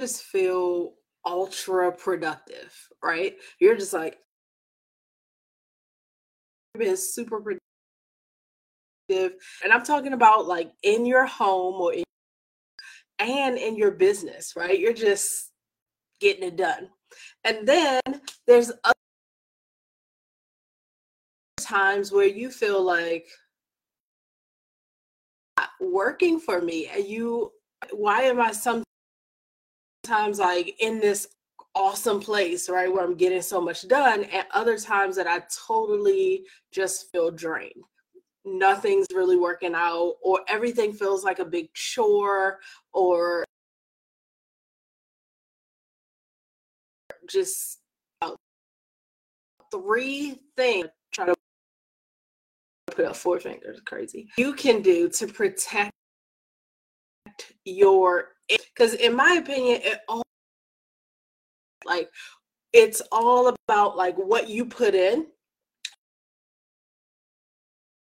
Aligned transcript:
just 0.00 0.22
feel 0.22 0.94
ultra 1.24 1.92
productive, 1.92 2.74
right? 3.02 3.36
You're 3.60 3.76
just 3.76 3.92
like 3.92 4.18
being 6.78 6.96
super 6.96 7.40
productive. 7.40 9.38
And 9.64 9.72
I'm 9.72 9.82
talking 9.82 10.12
about 10.12 10.46
like 10.46 10.72
in 10.82 11.06
your 11.06 11.26
home 11.26 11.80
or 11.80 11.92
in, 11.92 12.04
and 13.18 13.58
in 13.58 13.76
your 13.76 13.90
business, 13.90 14.54
right? 14.56 14.78
You're 14.78 14.92
just 14.92 15.50
getting 16.20 16.44
it 16.44 16.56
done. 16.56 16.90
And 17.44 17.66
then 17.66 18.00
there's 18.46 18.70
other 18.84 18.94
times 21.60 22.12
where 22.12 22.26
you 22.26 22.50
feel 22.50 22.82
like 22.82 23.26
working 25.80 26.38
for 26.38 26.60
me 26.60 26.86
and 26.86 27.04
you 27.04 27.52
why 27.92 28.22
am 28.22 28.40
I 28.40 28.52
sometimes 30.08 30.38
like 30.38 30.74
in 30.80 31.00
this 31.00 31.28
awesome 31.74 32.20
place, 32.20 32.68
right, 32.68 32.92
where 32.92 33.04
I'm 33.04 33.14
getting 33.14 33.42
so 33.42 33.60
much 33.60 33.86
done, 33.88 34.24
and 34.24 34.46
other 34.52 34.78
times 34.78 35.16
that 35.16 35.26
I 35.26 35.42
totally 35.66 36.44
just 36.72 37.10
feel 37.12 37.30
drained. 37.30 37.84
Nothing's 38.44 39.06
really 39.14 39.36
working 39.36 39.74
out, 39.74 40.14
or 40.22 40.40
everything 40.48 40.92
feels 40.92 41.24
like 41.24 41.38
a 41.38 41.44
big 41.44 41.72
chore, 41.74 42.58
or 42.92 43.44
just 47.28 47.80
uh, 48.22 48.32
three 49.70 50.40
things. 50.56 50.88
Try 51.12 51.26
to 51.26 51.34
put 52.86 53.04
up 53.04 53.16
four 53.16 53.38
fingers, 53.40 53.80
crazy. 53.84 54.28
You 54.38 54.54
can 54.54 54.80
do 54.82 55.08
to 55.10 55.26
protect 55.26 55.92
your 57.64 58.37
because 58.78 58.94
in 58.94 59.14
my 59.14 59.34
opinion 59.34 59.80
it 59.82 59.98
all 60.08 60.22
like 61.84 62.08
it's 62.72 63.02
all 63.10 63.48
about 63.48 63.96
like 63.96 64.16
what 64.16 64.48
you 64.48 64.64
put 64.64 64.94
in 64.94 65.26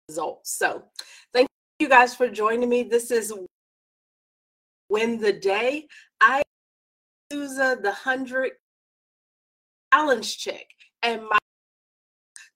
results. 0.09 0.59
So 0.59 0.85
thank 1.33 1.49
you 1.79 1.89
guys 1.89 2.15
for 2.15 2.29
joining 2.29 2.69
me. 2.69 2.83
This 2.83 3.11
is 3.13 3.33
win 4.89 5.21
the 5.21 5.33
day. 5.33 5.87
I 6.21 6.43
use 7.31 7.57
the 7.57 7.79
100 7.83 8.51
challenge 9.93 10.39
chick 10.39 10.67
and 11.03 11.23
my 11.23 11.39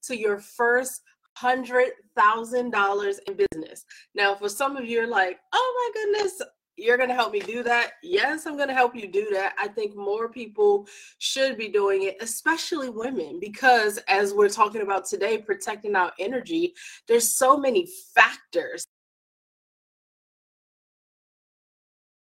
to 0.02 0.18
your 0.18 0.38
first 0.38 1.00
hundred 1.36 1.90
thousand 2.16 2.70
dollars 2.70 3.20
in 3.26 3.36
business. 3.36 3.84
Now, 4.14 4.34
for 4.34 4.48
some 4.48 4.76
of 4.76 4.84
you, 4.84 5.02
are 5.02 5.06
like, 5.06 5.38
oh 5.52 5.92
my 5.94 6.02
goodness, 6.02 6.42
you're 6.76 6.96
going 6.96 7.08
to 7.08 7.14
help 7.14 7.32
me 7.32 7.40
do 7.40 7.62
that. 7.62 7.92
Yes, 8.02 8.46
I'm 8.46 8.56
going 8.56 8.68
to 8.68 8.74
help 8.74 8.96
you 8.96 9.06
do 9.06 9.28
that. 9.32 9.54
I 9.58 9.68
think 9.68 9.96
more 9.96 10.28
people 10.28 10.86
should 11.18 11.56
be 11.56 11.68
doing 11.68 12.04
it, 12.04 12.16
especially 12.20 12.88
women, 12.88 13.38
because 13.40 13.98
as 14.08 14.34
we're 14.34 14.48
talking 14.48 14.82
about 14.82 15.06
today, 15.06 15.38
protecting 15.38 15.94
our 15.94 16.12
energy, 16.18 16.74
there's 17.06 17.28
so 17.32 17.56
many 17.56 17.88
factors. 18.14 18.84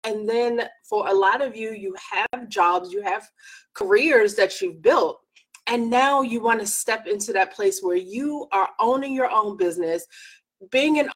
And 0.05 0.29
then 0.29 0.63
for 0.89 1.09
a 1.09 1.13
lot 1.13 1.43
of 1.43 1.57
you, 1.57 1.73
you 1.73 1.95
have 2.11 2.49
jobs, 2.49 2.93
you 2.93 3.03
have 3.03 3.29
careers 3.75 4.35
that 4.37 4.61
you've 4.61 4.81
built. 4.81 5.21
And 5.67 5.91
now 5.91 6.23
you 6.23 6.41
want 6.41 6.61
to 6.61 6.67
step 6.67 7.07
into 7.07 7.33
that 7.35 7.53
place 7.53 7.81
where 7.83 7.97
you 7.97 8.47
are 8.53 8.71
owning 8.81 9.13
your 9.15 9.31
own 9.31 9.57
business, 9.59 10.07
being 10.71 10.99
an 10.99 11.11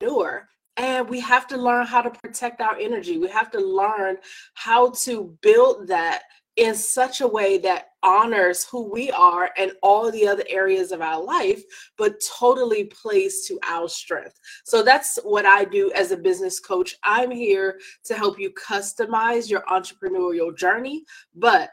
entrepreneur 0.00 0.48
and 0.80 1.06
we 1.10 1.20
have 1.20 1.46
to 1.46 1.58
learn 1.58 1.86
how 1.86 2.00
to 2.00 2.08
protect 2.08 2.62
our 2.62 2.74
energy. 2.78 3.18
We 3.18 3.28
have 3.28 3.50
to 3.50 3.60
learn 3.60 4.16
how 4.54 4.92
to 5.04 5.36
build 5.42 5.86
that 5.88 6.22
in 6.56 6.74
such 6.74 7.20
a 7.20 7.28
way 7.28 7.58
that 7.58 7.88
honors 8.02 8.64
who 8.64 8.90
we 8.90 9.10
are 9.10 9.50
and 9.58 9.72
all 9.82 10.10
the 10.10 10.26
other 10.26 10.42
areas 10.48 10.90
of 10.90 11.02
our 11.02 11.22
life, 11.22 11.62
but 11.98 12.14
totally 12.38 12.84
plays 12.84 13.46
to 13.46 13.58
our 13.68 13.90
strength. 13.90 14.40
So 14.64 14.82
that's 14.82 15.18
what 15.22 15.44
I 15.44 15.64
do 15.64 15.92
as 15.92 16.12
a 16.12 16.16
business 16.16 16.58
coach. 16.58 16.96
I'm 17.04 17.30
here 17.30 17.78
to 18.04 18.14
help 18.14 18.38
you 18.38 18.50
customize 18.52 19.50
your 19.50 19.64
entrepreneurial 19.68 20.56
journey, 20.56 21.04
but 21.34 21.72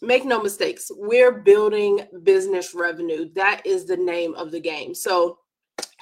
make 0.00 0.24
no 0.24 0.40
mistakes, 0.40 0.92
we're 0.94 1.40
building 1.40 2.02
business 2.22 2.72
revenue. 2.72 3.30
That 3.34 3.62
is 3.66 3.84
the 3.84 3.96
name 3.96 4.34
of 4.34 4.52
the 4.52 4.60
game. 4.60 4.94
So 4.94 5.38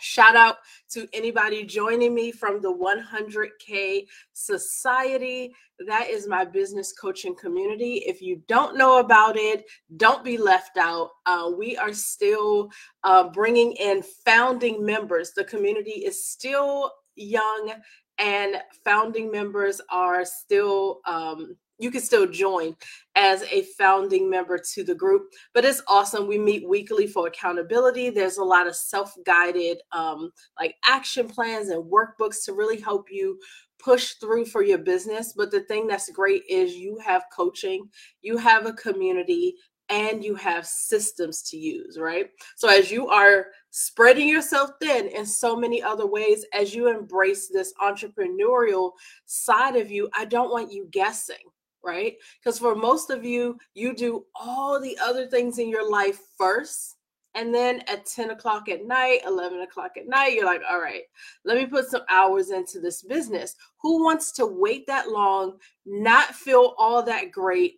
Shout 0.01 0.37
out 0.37 0.57
to 0.91 1.09
anybody 1.13 1.65
joining 1.65 2.15
me 2.15 2.31
from 2.31 2.61
the 2.61 2.73
100K 2.73 4.07
Society. 4.35 5.55
That 5.87 6.09
is 6.09 6.29
my 6.29 6.45
business 6.45 6.93
coaching 6.93 7.35
community. 7.35 8.03
If 8.07 8.21
you 8.21 8.43
don't 8.47 8.77
know 8.77 8.99
about 8.99 9.37
it, 9.37 9.65
don't 9.97 10.23
be 10.25 10.37
left 10.37 10.77
out. 10.77 11.11
Uh, 11.25 11.51
we 11.57 11.77
are 11.77 11.93
still 11.93 12.71
uh, 13.05 13.29
bringing 13.31 13.73
in 13.73 14.03
founding 14.25 14.85
members. 14.85 15.33
The 15.33 15.45
community 15.45 16.05
is 16.05 16.27
still 16.27 16.93
young, 17.15 17.73
and 18.19 18.57
founding 18.85 19.31
members 19.31 19.81
are 19.91 20.25
still. 20.25 21.01
Um, 21.07 21.57
you 21.79 21.91
can 21.91 22.01
still 22.01 22.27
join 22.27 22.75
as 23.15 23.43
a 23.45 23.63
founding 23.79 24.29
member 24.29 24.59
to 24.59 24.85
the 24.85 24.95
group 24.95 25.31
but 25.55 25.65
it's 25.65 25.83
awesome. 25.89 26.27
We 26.27 26.39
meet 26.39 26.69
weekly 26.69 27.07
for 27.07 27.27
accountability. 27.27 28.11
There's 28.11 28.39
a 28.39 28.45
lot 28.45 28.67
of 28.67 28.77
self-guided 28.77 29.79
um, 29.93 30.31
like 30.59 30.77
action 30.87 31.29
plans 31.29 31.69
and 31.69 31.85
workbooks 31.85 32.45
to 32.45 32.53
really 32.53 32.81
help 32.81 33.07
you 33.11 33.39
push 33.79 34.15
through 34.15 34.47
for 34.47 34.63
your 34.63 34.79
business 34.79 35.35
but 35.37 35.51
the 35.51 35.61
thing 35.61 35.87
that's 35.87 36.11
great 36.11 36.43
is 36.49 36.75
you 36.75 36.99
have 37.05 37.25
coaching 37.31 37.87
you 38.23 38.39
have 38.39 38.65
a 38.65 38.73
community 38.73 39.55
and 39.89 40.25
you 40.25 40.35
have 40.35 40.67
systems 40.67 41.43
to 41.43 41.57
use, 41.57 41.99
right? 41.99 42.31
So 42.57 42.69
as 42.69 42.91
you 42.91 43.09
are 43.09 43.47
spreading 43.71 44.29
yourself 44.29 44.71
thin 44.81 45.07
in 45.09 45.25
so 45.25 45.57
many 45.57 45.83
other 45.83 46.07
ways, 46.07 46.45
as 46.53 46.75
you 46.75 46.89
embrace 46.89 47.49
this 47.49 47.73
entrepreneurial 47.81 48.93
side 49.27 49.77
of 49.77 49.91
you, 49.91 50.09
I 50.17 50.25
don't 50.25 50.51
want 50.51 50.73
you 50.73 50.89
guessing 50.91 51.37
right? 51.87 52.17
Because 52.43 52.59
for 52.59 52.75
most 52.75 53.11
of 53.11 53.25
you, 53.25 53.59
you 53.75 53.95
do 53.95 54.27
all 54.35 54.81
the 54.81 54.99
other 55.03 55.27
things 55.27 55.59
in 55.59 55.69
your 55.69 55.89
life 55.89 56.19
first. 56.37 56.97
And 57.35 57.55
then 57.55 57.83
at 57.87 58.07
10 58.07 58.31
o'clock 58.31 58.69
at 58.69 58.87
night, 58.87 59.21
11 59.27 59.61
o'clock 59.61 59.93
at 59.99 60.09
night, 60.09 60.33
you're 60.33 60.47
like, 60.47 60.63
all 60.69 60.81
right, 60.81 61.03
let 61.45 61.59
me 61.59 61.67
put 61.67 61.89
some 61.89 62.03
hours 62.11 62.51
into 62.51 62.81
this 62.81 63.03
business. 63.03 63.55
Who 63.83 64.03
wants 64.03 64.33
to 64.33 64.47
wait 64.47 64.87
that 64.87 65.11
long, 65.11 65.59
not 65.85 66.35
feel 66.35 66.75
all 66.79 67.03
that 67.05 67.31
great, 67.31 67.75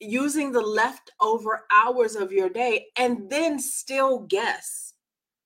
using 0.00 0.50
the 0.50 0.60
leftover 0.60 1.64
hours 1.74 2.16
of 2.16 2.32
your 2.32 2.48
day, 2.48 2.86
and 2.96 3.28
then 3.28 3.58
still 3.58 4.20
guess? 4.20 4.92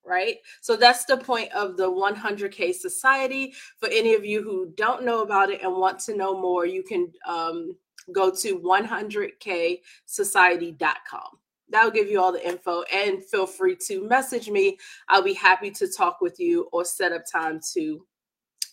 right? 0.05 0.37
So 0.61 0.77
that's 0.77 1.05
the 1.05 1.17
point 1.17 1.53
of 1.53 1.77
the 1.77 1.91
100K 1.91 2.73
Society. 2.73 3.53
For 3.79 3.89
any 3.89 4.15
of 4.15 4.25
you 4.25 4.41
who 4.43 4.73
don't 4.77 5.05
know 5.05 5.23
about 5.23 5.51
it 5.51 5.63
and 5.63 5.73
want 5.73 5.99
to 6.01 6.17
know 6.17 6.41
more, 6.41 6.65
you 6.65 6.85
can 6.85 7.13
um, 7.27 7.77
go 8.13 8.35
to 8.35 8.59
100ksociety.com. 8.61 11.39
That'll 11.69 11.91
give 11.91 12.09
you 12.09 12.21
all 12.21 12.33
the 12.33 12.47
info 12.47 12.83
and 12.93 13.25
feel 13.25 13.47
free 13.47 13.77
to 13.87 14.07
message 14.07 14.49
me. 14.49 14.79
I'll 15.09 15.23
be 15.23 15.35
happy 15.35 15.71
to 15.73 15.89
talk 15.89 16.21
with 16.21 16.39
you 16.39 16.69
or 16.73 16.85
set 16.85 17.13
up 17.13 17.23
time 17.31 17.61
to 17.75 18.07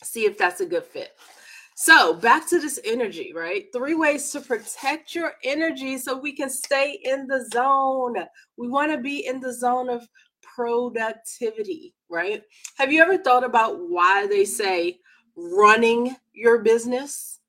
see 0.04 0.26
if 0.26 0.38
that's 0.38 0.62
a 0.62 0.66
good 0.66 0.84
fit. 0.84 1.12
So, 1.76 2.14
back 2.14 2.48
to 2.50 2.60
this 2.60 2.80
energy, 2.86 3.34
right? 3.36 3.66
Three 3.74 3.96
ways 3.96 4.30
to 4.32 4.42
protect 4.42 5.16
your 5.16 5.34
energy 5.44 5.98
so 5.98 6.16
we 6.16 6.34
can 6.34 6.50
stay 6.50 7.00
in 7.04 7.26
the 7.26 7.50
zone. 7.52 8.16
We 8.58 8.68
want 8.68 8.92
to 8.92 9.00
be 9.00 9.26
in 9.26 9.40
the 9.40 9.52
zone 9.52 9.90
of 9.90 10.08
productivity, 10.44 11.96
right? 12.10 12.44
Have 12.78 12.92
you 12.92 13.02
ever 13.02 13.18
thought 13.18 13.44
about 13.44 13.90
why 13.90 14.28
they 14.28 14.46
say 14.46 15.00
running 15.36 16.16
your 16.32 16.60
business? 16.60 17.40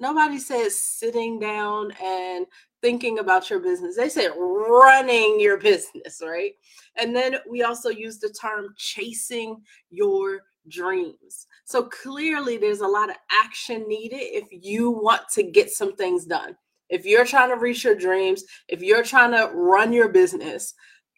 Nobody 0.00 0.38
says 0.38 0.80
sitting 0.80 1.38
down 1.38 1.92
and 2.02 2.46
thinking 2.82 3.20
about 3.20 3.48
your 3.48 3.60
business. 3.60 3.96
They 3.96 4.08
say 4.08 4.28
running 4.36 5.38
your 5.40 5.56
business, 5.58 6.20
right? 6.22 6.52
And 6.96 7.14
then 7.14 7.36
we 7.48 7.62
also 7.62 7.90
use 7.90 8.18
the 8.18 8.28
term 8.30 8.74
chasing 8.76 9.62
your 9.90 10.40
dreams. 10.68 11.46
So 11.64 11.84
clearly, 11.84 12.56
there's 12.56 12.80
a 12.80 12.86
lot 12.86 13.10
of 13.10 13.16
action 13.30 13.86
needed 13.88 14.16
if 14.20 14.48
you 14.50 14.90
want 14.90 15.22
to 15.32 15.42
get 15.42 15.70
some 15.70 15.94
things 15.96 16.24
done. 16.24 16.56
If 16.90 17.06
you're 17.06 17.24
trying 17.24 17.50
to 17.50 17.56
reach 17.56 17.84
your 17.84 17.94
dreams, 17.94 18.44
if 18.68 18.82
you're 18.82 19.02
trying 19.02 19.30
to 19.32 19.50
run 19.54 19.92
your 19.92 20.08
business, 20.08 20.74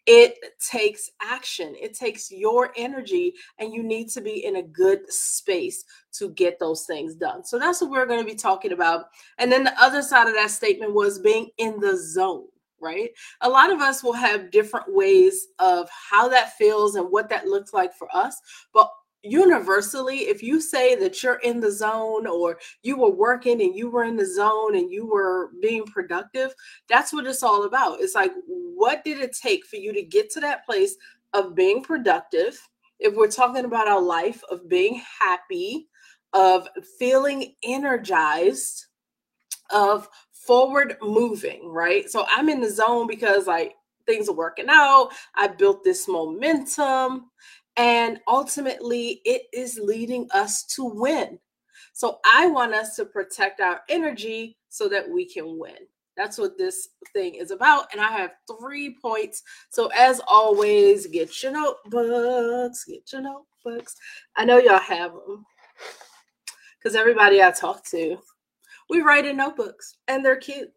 it 0.07 0.37
takes 0.59 1.11
action 1.21 1.75
it 1.79 1.93
takes 1.93 2.31
your 2.31 2.71
energy 2.77 3.33
and 3.59 3.73
you 3.73 3.83
need 3.83 4.07
to 4.07 4.21
be 4.21 4.45
in 4.45 4.55
a 4.55 4.63
good 4.63 5.11
space 5.11 5.83
to 6.17 6.29
get 6.31 6.57
those 6.59 6.85
things 6.85 7.13
done. 7.15 7.43
So 7.43 7.59
that's 7.59 7.81
what 7.81 7.91
we're 7.91 8.05
going 8.05 8.19
to 8.19 8.25
be 8.25 8.35
talking 8.35 8.71
about. 8.71 9.05
And 9.37 9.51
then 9.51 9.63
the 9.63 9.79
other 9.79 10.01
side 10.01 10.27
of 10.27 10.33
that 10.33 10.49
statement 10.49 10.93
was 10.93 11.19
being 11.19 11.49
in 11.57 11.79
the 11.79 11.95
zone 11.95 12.47
right? 12.79 13.09
A 13.41 13.49
lot 13.49 13.71
of 13.71 13.79
us 13.79 14.03
will 14.03 14.13
have 14.13 14.51
different 14.51 14.85
ways 14.93 15.47
of 15.57 15.89
how 15.89 16.27
that 16.27 16.55
feels 16.57 16.93
and 16.93 17.07
what 17.09 17.27
that 17.29 17.47
looks 17.47 17.73
like 17.73 17.91
for 17.91 18.07
us 18.15 18.39
but 18.71 18.91
universally, 19.23 20.19
if 20.29 20.41
you 20.41 20.61
say 20.61 20.95
that 20.95 21.21
you're 21.21 21.39
in 21.39 21.59
the 21.59 21.71
zone 21.71 22.27
or 22.27 22.59
you 22.83 22.97
were 22.97 23.11
working 23.11 23.61
and 23.61 23.75
you 23.75 23.89
were 23.89 24.03
in 24.03 24.15
the 24.15 24.25
zone 24.25 24.75
and 24.75 24.91
you 24.91 25.05
were 25.05 25.51
being 25.61 25.85
productive, 25.85 26.53
that's 26.87 27.13
what 27.13 27.25
it's 27.25 27.43
all 27.43 27.65
about. 27.65 27.99
It's 27.99 28.15
like, 28.15 28.31
what 28.47 29.03
did 29.03 29.19
it 29.19 29.35
take 29.35 29.65
for 29.65 29.77
you 29.77 29.93
to 29.93 30.03
get 30.03 30.29
to 30.31 30.39
that 30.41 30.65
place 30.65 30.95
of 31.33 31.55
being 31.55 31.83
productive? 31.83 32.59
If 32.99 33.15
we're 33.15 33.29
talking 33.29 33.65
about 33.65 33.87
our 33.87 34.01
life, 34.01 34.41
of 34.49 34.67
being 34.69 35.01
happy, 35.19 35.87
of 36.33 36.67
feeling 36.97 37.55
energized, 37.63 38.85
of 39.71 40.07
forward 40.31 40.97
moving, 41.01 41.67
right? 41.69 42.09
So 42.09 42.25
I'm 42.29 42.49
in 42.49 42.61
the 42.61 42.71
zone 42.71 43.07
because 43.07 43.47
like 43.47 43.75
things 44.05 44.29
are 44.29 44.35
working 44.35 44.67
out. 44.69 45.09
I 45.35 45.47
built 45.47 45.83
this 45.83 46.07
momentum. 46.07 47.29
And 47.77 48.19
ultimately, 48.27 49.21
it 49.23 49.43
is 49.53 49.79
leading 49.81 50.27
us 50.33 50.63
to 50.75 50.83
win. 50.83 51.39
So 51.93 52.19
I 52.25 52.47
want 52.47 52.73
us 52.73 52.95
to 52.95 53.05
protect 53.05 53.61
our 53.61 53.81
energy 53.87 54.57
so 54.69 54.89
that 54.89 55.07
we 55.09 55.25
can 55.25 55.57
win. 55.57 55.77
That's 56.15 56.39
what 56.39 56.57
this 56.57 56.89
thing 57.13 57.35
is 57.35 57.51
about. 57.51 57.87
And 57.91 58.01
I 58.01 58.09
have 58.09 58.31
three 58.47 58.97
points. 58.99 59.43
So, 59.69 59.87
as 59.95 60.19
always, 60.27 61.05
get 61.05 61.43
your 61.43 61.51
notebooks, 61.51 62.85
get 62.85 63.11
your 63.13 63.21
notebooks. 63.21 63.95
I 64.35 64.43
know 64.43 64.57
y'all 64.57 64.79
have 64.79 65.13
them 65.13 65.45
because 66.77 66.95
everybody 66.95 67.41
I 67.43 67.51
talk 67.51 67.85
to, 67.91 68.17
we 68.89 69.01
write 69.01 69.25
in 69.25 69.37
notebooks 69.37 69.97
and 70.07 70.25
they're 70.25 70.37
cute. 70.37 70.71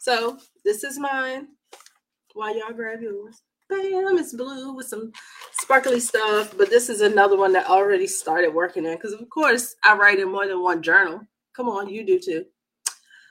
So, 0.00 0.38
this 0.64 0.82
is 0.82 0.98
mine 0.98 1.46
while 2.34 2.56
y'all 2.56 2.72
grab 2.72 3.00
yours 3.00 3.42
bam, 3.68 4.18
it's 4.18 4.34
blue 4.34 4.72
with 4.74 4.86
some 4.86 5.12
sparkly 5.52 6.00
stuff. 6.00 6.56
But 6.56 6.70
this 6.70 6.88
is 6.88 7.00
another 7.00 7.36
one 7.36 7.52
that 7.52 7.68
already 7.68 8.06
started 8.06 8.54
working 8.54 8.84
in 8.84 8.94
because, 8.94 9.12
of 9.12 9.28
course, 9.30 9.76
I 9.84 9.96
write 9.96 10.18
in 10.18 10.30
more 10.30 10.46
than 10.46 10.62
one 10.62 10.82
journal. 10.82 11.20
Come 11.54 11.68
on, 11.68 11.88
you 11.88 12.04
do 12.04 12.18
too. 12.18 12.44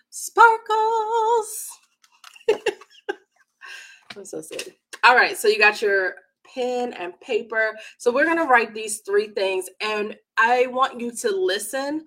Sparkles. 0.10 1.70
I'm 4.16 4.26
so 4.26 4.42
silly. 4.42 4.78
All 5.04 5.16
right, 5.16 5.38
so 5.38 5.48
you 5.48 5.60
got 5.60 5.82
your 5.82 6.16
pen 6.54 6.94
and 6.94 7.20
paper. 7.20 7.76
So 7.98 8.12
we're 8.12 8.26
going 8.26 8.38
to 8.38 8.46
write 8.46 8.74
these 8.74 9.00
three 9.00 9.28
things, 9.28 9.70
and 9.82 10.16
I 10.38 10.68
want 10.68 11.00
you 11.00 11.12
to 11.12 11.30
listen 11.32 12.06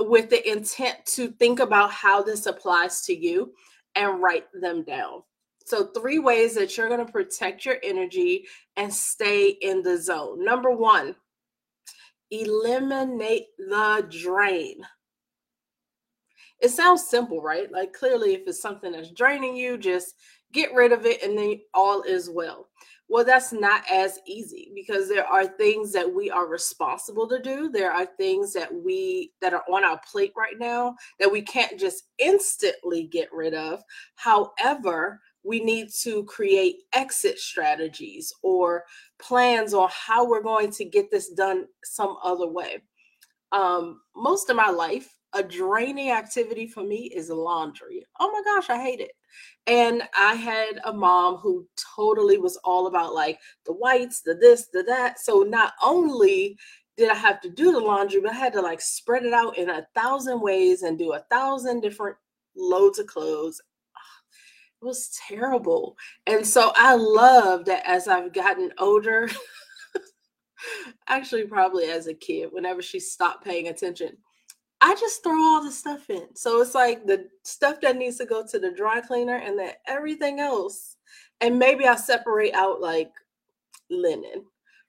with 0.00 0.30
the 0.30 0.50
intent 0.50 0.96
to 1.04 1.28
think 1.32 1.60
about 1.60 1.90
how 1.90 2.22
this 2.22 2.46
applies 2.46 3.02
to 3.02 3.14
you 3.14 3.52
and 3.94 4.22
write 4.22 4.46
them 4.60 4.82
down. 4.82 5.22
So, 5.70 5.86
three 5.86 6.18
ways 6.18 6.56
that 6.56 6.76
you're 6.76 6.88
going 6.88 7.06
to 7.06 7.12
protect 7.12 7.64
your 7.64 7.76
energy 7.84 8.48
and 8.76 8.92
stay 8.92 9.50
in 9.50 9.82
the 9.82 9.96
zone. 9.98 10.44
Number 10.44 10.72
one, 10.72 11.14
eliminate 12.32 13.46
the 13.56 14.04
drain. 14.10 14.80
It 16.58 16.70
sounds 16.70 17.06
simple, 17.06 17.40
right? 17.40 17.70
Like, 17.70 17.92
clearly, 17.92 18.34
if 18.34 18.48
it's 18.48 18.60
something 18.60 18.90
that's 18.90 19.12
draining 19.12 19.56
you, 19.56 19.78
just 19.78 20.16
get 20.52 20.74
rid 20.74 20.90
of 20.90 21.06
it 21.06 21.22
and 21.22 21.38
then 21.38 21.60
all 21.72 22.02
is 22.02 22.28
well. 22.28 22.66
Well, 23.08 23.24
that's 23.24 23.52
not 23.52 23.82
as 23.88 24.18
easy 24.26 24.72
because 24.74 25.08
there 25.08 25.26
are 25.26 25.46
things 25.46 25.92
that 25.92 26.12
we 26.12 26.30
are 26.30 26.48
responsible 26.48 27.28
to 27.28 27.40
do. 27.40 27.68
There 27.68 27.92
are 27.92 28.06
things 28.06 28.52
that 28.54 28.74
we 28.74 29.32
that 29.40 29.54
are 29.54 29.64
on 29.68 29.84
our 29.84 30.00
plate 30.10 30.32
right 30.36 30.58
now 30.58 30.96
that 31.20 31.30
we 31.30 31.42
can't 31.42 31.78
just 31.78 32.04
instantly 32.18 33.04
get 33.04 33.32
rid 33.32 33.54
of. 33.54 33.82
However, 34.16 35.20
we 35.42 35.60
need 35.60 35.88
to 36.02 36.24
create 36.24 36.82
exit 36.92 37.38
strategies 37.38 38.32
or 38.42 38.84
plans 39.18 39.74
on 39.74 39.88
how 39.90 40.26
we're 40.26 40.42
going 40.42 40.70
to 40.70 40.84
get 40.84 41.10
this 41.10 41.30
done 41.30 41.66
some 41.84 42.16
other 42.22 42.46
way. 42.46 42.82
Um, 43.52 44.00
most 44.14 44.50
of 44.50 44.56
my 44.56 44.70
life, 44.70 45.08
a 45.32 45.42
draining 45.42 46.10
activity 46.10 46.66
for 46.66 46.82
me 46.82 47.10
is 47.14 47.30
laundry. 47.30 48.04
Oh 48.18 48.30
my 48.32 48.42
gosh, 48.44 48.68
I 48.68 48.82
hate 48.82 49.00
it. 49.00 49.12
And 49.66 50.02
I 50.18 50.34
had 50.34 50.80
a 50.84 50.92
mom 50.92 51.36
who 51.36 51.66
totally 51.96 52.38
was 52.38 52.56
all 52.64 52.88
about 52.88 53.14
like 53.14 53.38
the 53.64 53.72
whites, 53.72 54.22
the 54.22 54.34
this, 54.34 54.68
the 54.72 54.82
that. 54.84 55.20
So 55.20 55.40
not 55.42 55.74
only 55.82 56.58
did 56.96 57.10
I 57.10 57.14
have 57.14 57.40
to 57.42 57.50
do 57.50 57.72
the 57.72 57.78
laundry, 57.78 58.20
but 58.20 58.32
I 58.32 58.34
had 58.34 58.52
to 58.54 58.60
like 58.60 58.80
spread 58.80 59.24
it 59.24 59.32
out 59.32 59.56
in 59.56 59.70
a 59.70 59.86
thousand 59.94 60.40
ways 60.40 60.82
and 60.82 60.98
do 60.98 61.12
a 61.12 61.24
thousand 61.30 61.80
different 61.80 62.16
loads 62.56 62.98
of 62.98 63.06
clothes 63.06 63.60
was 64.82 65.18
terrible. 65.28 65.96
And 66.26 66.46
so 66.46 66.72
I 66.74 66.94
love 66.94 67.64
that 67.66 67.82
as 67.86 68.08
I've 68.08 68.32
gotten 68.32 68.72
older, 68.78 69.28
actually, 71.08 71.46
probably 71.46 71.84
as 71.86 72.06
a 72.06 72.14
kid, 72.14 72.48
whenever 72.52 72.82
she 72.82 73.00
stopped 73.00 73.44
paying 73.44 73.68
attention, 73.68 74.16
I 74.80 74.94
just 74.94 75.22
throw 75.22 75.40
all 75.42 75.62
the 75.62 75.70
stuff 75.72 76.08
in. 76.08 76.34
So 76.34 76.60
it's 76.60 76.74
like 76.74 77.06
the 77.06 77.28
stuff 77.42 77.80
that 77.82 77.96
needs 77.96 78.16
to 78.18 78.24
go 78.24 78.46
to 78.46 78.58
the 78.58 78.72
dry 78.72 79.00
cleaner 79.00 79.36
and 79.36 79.58
then 79.58 79.72
everything 79.86 80.40
else. 80.40 80.96
And 81.40 81.58
maybe 81.58 81.86
I'll 81.86 81.98
separate 81.98 82.54
out 82.54 82.80
like 82.80 83.10
linen, 83.90 84.44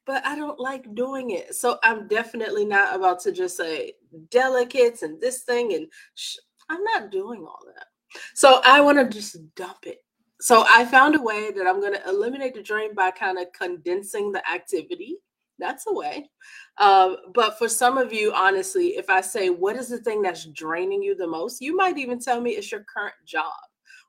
but 0.06 0.26
I 0.26 0.36
don't 0.36 0.60
like 0.60 0.94
doing 0.96 1.32
it. 1.32 1.56
So 1.56 1.78
I'm 1.84 2.08
definitely 2.08 2.66
not 2.66 2.96
about 2.96 3.20
to 3.22 3.32
just 3.32 3.58
say 3.58 3.94
delicates 4.30 5.04
and 5.04 5.20
this 5.20 5.44
thing. 5.44 5.74
And 5.74 5.88
sh- 6.16 6.38
I'm 6.70 6.84
not 6.84 7.12
doing 7.12 7.42
all 7.46 7.60
that. 7.76 7.88
So 8.36 8.62
I 8.64 8.82
want 8.82 8.98
to 8.98 9.08
just 9.08 9.38
dump 9.56 9.86
it. 9.86 10.04
So 10.40 10.66
I 10.68 10.86
found 10.86 11.16
a 11.16 11.22
way 11.22 11.52
that 11.52 11.68
I'm 11.68 11.80
going 11.80 11.94
to 11.94 12.10
eliminate 12.10 12.56
the 12.56 12.64
drain 12.64 12.96
by 12.96 13.12
kind 13.12 13.38
of 13.38 13.48
condensing 13.54 14.32
the 14.32 14.42
activity. 14.50 15.18
That's 15.60 15.86
a 15.88 15.94
way. 15.94 16.30
Um, 16.80 17.18
but 17.36 17.60
for 17.60 17.70
some 17.70 18.00
of 18.00 18.12
you, 18.12 18.34
honestly, 18.34 18.98
if 18.98 19.10
I 19.10 19.22
say, 19.22 19.50
what 19.50 19.76
is 19.76 19.88
the 19.88 20.00
thing 20.00 20.24
that's 20.24 20.46
draining 20.46 21.04
you 21.04 21.16
the 21.16 21.28
most? 21.28 21.62
You 21.62 21.76
might 21.76 22.00
even 22.00 22.20
tell 22.20 22.42
me 22.42 22.52
it's 22.52 22.72
your 22.72 22.84
current 22.92 23.14
job. 23.24 23.54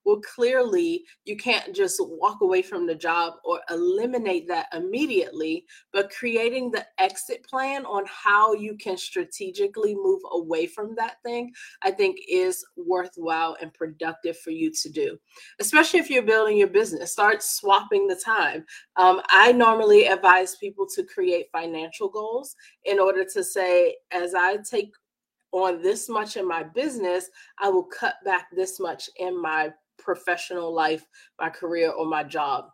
Well, 0.04 0.20
clearly, 0.20 1.04
you 1.24 1.36
can't 1.36 1.74
just 1.74 1.96
walk 2.00 2.40
away 2.40 2.62
from 2.62 2.86
the 2.86 2.94
job 2.94 3.34
or 3.44 3.60
eliminate 3.70 4.48
that 4.48 4.66
immediately, 4.72 5.64
but 5.92 6.10
creating 6.10 6.70
the 6.70 6.84
exit 6.98 7.44
plan 7.44 7.86
on 7.86 8.04
how 8.06 8.52
you 8.54 8.76
can 8.76 8.96
strategically 8.96 9.94
move 9.94 10.20
away 10.32 10.66
from 10.66 10.94
that 10.96 11.22
thing, 11.24 11.52
I 11.82 11.92
think 11.92 12.18
is 12.28 12.64
worthwhile 12.76 13.56
and 13.60 13.72
productive 13.72 14.38
for 14.38 14.50
you 14.50 14.72
to 14.82 14.90
do, 14.90 15.18
especially 15.60 16.00
if 16.00 16.10
you're 16.10 16.22
building 16.22 16.56
your 16.56 16.68
business. 16.68 17.12
Start 17.12 17.42
swapping 17.42 18.08
the 18.08 18.16
time. 18.16 18.64
Um, 18.96 19.20
I 19.30 19.52
normally 19.52 20.06
advise 20.06 20.56
people 20.56 20.86
to 20.94 21.04
create 21.04 21.46
financial 21.52 22.08
goals 22.08 22.56
in 22.84 22.98
order 22.98 23.24
to 23.32 23.44
say, 23.44 23.96
as 24.10 24.34
I 24.34 24.56
take 24.68 24.92
on 25.52 25.82
this 25.82 26.08
much 26.08 26.36
in 26.36 26.48
my 26.48 26.62
business, 26.62 27.28
I 27.58 27.68
will 27.68 27.84
cut 27.84 28.14
back 28.24 28.48
this 28.52 28.80
much 28.80 29.10
in 29.18 29.40
my 29.40 29.70
professional 30.02 30.72
life, 30.72 31.06
my 31.40 31.48
career, 31.48 31.90
or 31.90 32.06
my 32.06 32.22
job. 32.22 32.66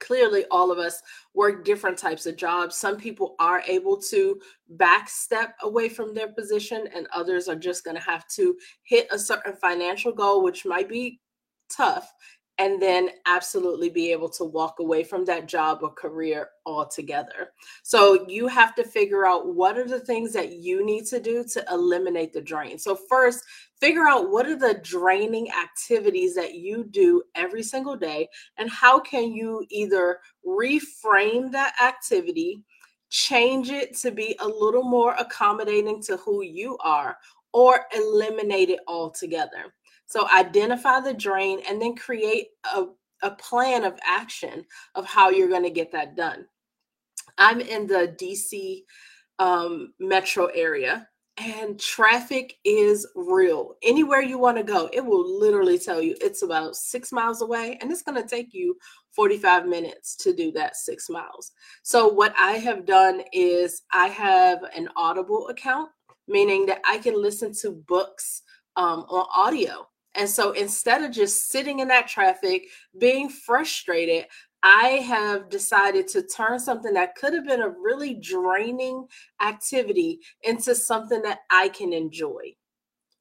Clearly, 0.00 0.44
all 0.50 0.70
of 0.70 0.78
us 0.78 1.02
work 1.34 1.64
different 1.64 1.98
types 1.98 2.26
of 2.26 2.36
jobs. 2.36 2.76
Some 2.76 2.96
people 2.96 3.34
are 3.40 3.62
able 3.66 3.96
to 4.02 4.40
backstep 4.76 5.52
away 5.62 5.88
from 5.88 6.14
their 6.14 6.28
position, 6.28 6.88
and 6.94 7.08
others 7.12 7.48
are 7.48 7.56
just 7.56 7.84
going 7.84 7.96
to 7.96 8.02
have 8.02 8.26
to 8.36 8.56
hit 8.82 9.08
a 9.10 9.18
certain 9.18 9.54
financial 9.54 10.12
goal, 10.12 10.44
which 10.44 10.64
might 10.64 10.88
be 10.88 11.20
tough 11.68 12.12
and 12.58 12.82
then 12.82 13.10
absolutely 13.26 13.88
be 13.88 14.10
able 14.10 14.28
to 14.28 14.44
walk 14.44 14.80
away 14.80 15.04
from 15.04 15.24
that 15.24 15.46
job 15.46 15.78
or 15.82 15.90
career 15.90 16.50
altogether. 16.66 17.52
So 17.84 18.26
you 18.28 18.48
have 18.48 18.74
to 18.74 18.84
figure 18.84 19.26
out 19.26 19.54
what 19.54 19.78
are 19.78 19.86
the 19.86 20.00
things 20.00 20.32
that 20.32 20.54
you 20.54 20.84
need 20.84 21.06
to 21.06 21.20
do 21.20 21.44
to 21.52 21.64
eliminate 21.70 22.32
the 22.32 22.40
drain. 22.40 22.78
So 22.78 22.96
first, 22.96 23.44
figure 23.80 24.08
out 24.08 24.30
what 24.30 24.46
are 24.46 24.56
the 24.56 24.80
draining 24.82 25.48
activities 25.52 26.34
that 26.34 26.54
you 26.54 26.84
do 26.84 27.22
every 27.36 27.62
single 27.62 27.96
day 27.96 28.28
and 28.56 28.68
how 28.68 28.98
can 28.98 29.32
you 29.32 29.64
either 29.70 30.18
reframe 30.44 31.52
that 31.52 31.74
activity, 31.80 32.64
change 33.08 33.70
it 33.70 33.96
to 33.98 34.10
be 34.10 34.36
a 34.40 34.46
little 34.46 34.82
more 34.82 35.14
accommodating 35.14 36.02
to 36.02 36.16
who 36.16 36.42
you 36.42 36.76
are 36.78 37.16
or 37.52 37.86
eliminate 37.96 38.68
it 38.68 38.80
altogether. 38.86 39.72
So 40.08 40.26
identify 40.34 41.00
the 41.00 41.14
drain 41.14 41.60
and 41.68 41.80
then 41.80 41.94
create 41.94 42.48
a, 42.74 42.86
a 43.22 43.30
plan 43.32 43.84
of 43.84 43.98
action 44.04 44.64
of 44.94 45.06
how 45.06 45.28
you're 45.28 45.48
going 45.48 45.64
to 45.64 45.70
get 45.70 45.92
that 45.92 46.16
done. 46.16 46.46
I'm 47.36 47.60
in 47.60 47.86
the 47.86 48.16
DC 48.18 48.82
um, 49.38 49.92
metro 50.00 50.46
area 50.46 51.06
and 51.36 51.78
traffic 51.78 52.56
is 52.64 53.06
real. 53.14 53.76
Anywhere 53.82 54.22
you 54.22 54.38
want 54.38 54.56
to 54.56 54.64
go, 54.64 54.88
it 54.92 55.04
will 55.04 55.38
literally 55.38 55.78
tell 55.78 56.02
you 56.02 56.16
it's 56.20 56.42
about 56.42 56.74
six 56.74 57.12
miles 57.12 57.42
away 57.42 57.78
and 57.80 57.92
it's 57.92 58.02
going 58.02 58.20
to 58.20 58.28
take 58.28 58.52
you 58.52 58.76
45 59.14 59.66
minutes 59.66 60.16
to 60.16 60.34
do 60.34 60.50
that 60.52 60.76
six 60.76 61.08
miles. 61.08 61.52
So, 61.82 62.08
what 62.08 62.34
I 62.38 62.52
have 62.52 62.86
done 62.86 63.22
is 63.32 63.82
I 63.92 64.08
have 64.08 64.60
an 64.74 64.88
Audible 64.96 65.48
account, 65.48 65.90
meaning 66.26 66.66
that 66.66 66.80
I 66.88 66.98
can 66.98 67.20
listen 67.20 67.52
to 67.60 67.70
books 67.70 68.42
um, 68.76 69.04
on 69.08 69.26
audio. 69.34 69.86
And 70.18 70.28
so 70.28 70.50
instead 70.50 71.04
of 71.04 71.12
just 71.12 71.48
sitting 71.48 71.78
in 71.78 71.88
that 71.88 72.08
traffic, 72.08 72.66
being 72.98 73.28
frustrated, 73.28 74.26
I 74.64 74.88
have 75.06 75.48
decided 75.48 76.08
to 76.08 76.22
turn 76.22 76.58
something 76.58 76.92
that 76.94 77.14
could 77.14 77.32
have 77.32 77.46
been 77.46 77.62
a 77.62 77.68
really 77.68 78.14
draining 78.14 79.06
activity 79.40 80.18
into 80.42 80.74
something 80.74 81.22
that 81.22 81.40
I 81.50 81.68
can 81.68 81.92
enjoy. 81.92 82.56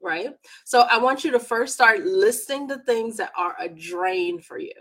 Right. 0.01 0.32
So 0.66 0.88
I 0.92 0.98
want 0.98 1.24
you 1.24 1.32
to 1.32 1.39
first 1.39 1.75
start 1.75 2.01
listing 2.01 2.66
the 2.68 2.80
things 2.80 3.18
that 3.18 3.32
are 3.38 3.56
a 3.60 3.70
drain 3.70 4.42
for 4.42 4.58
you. 4.58 4.74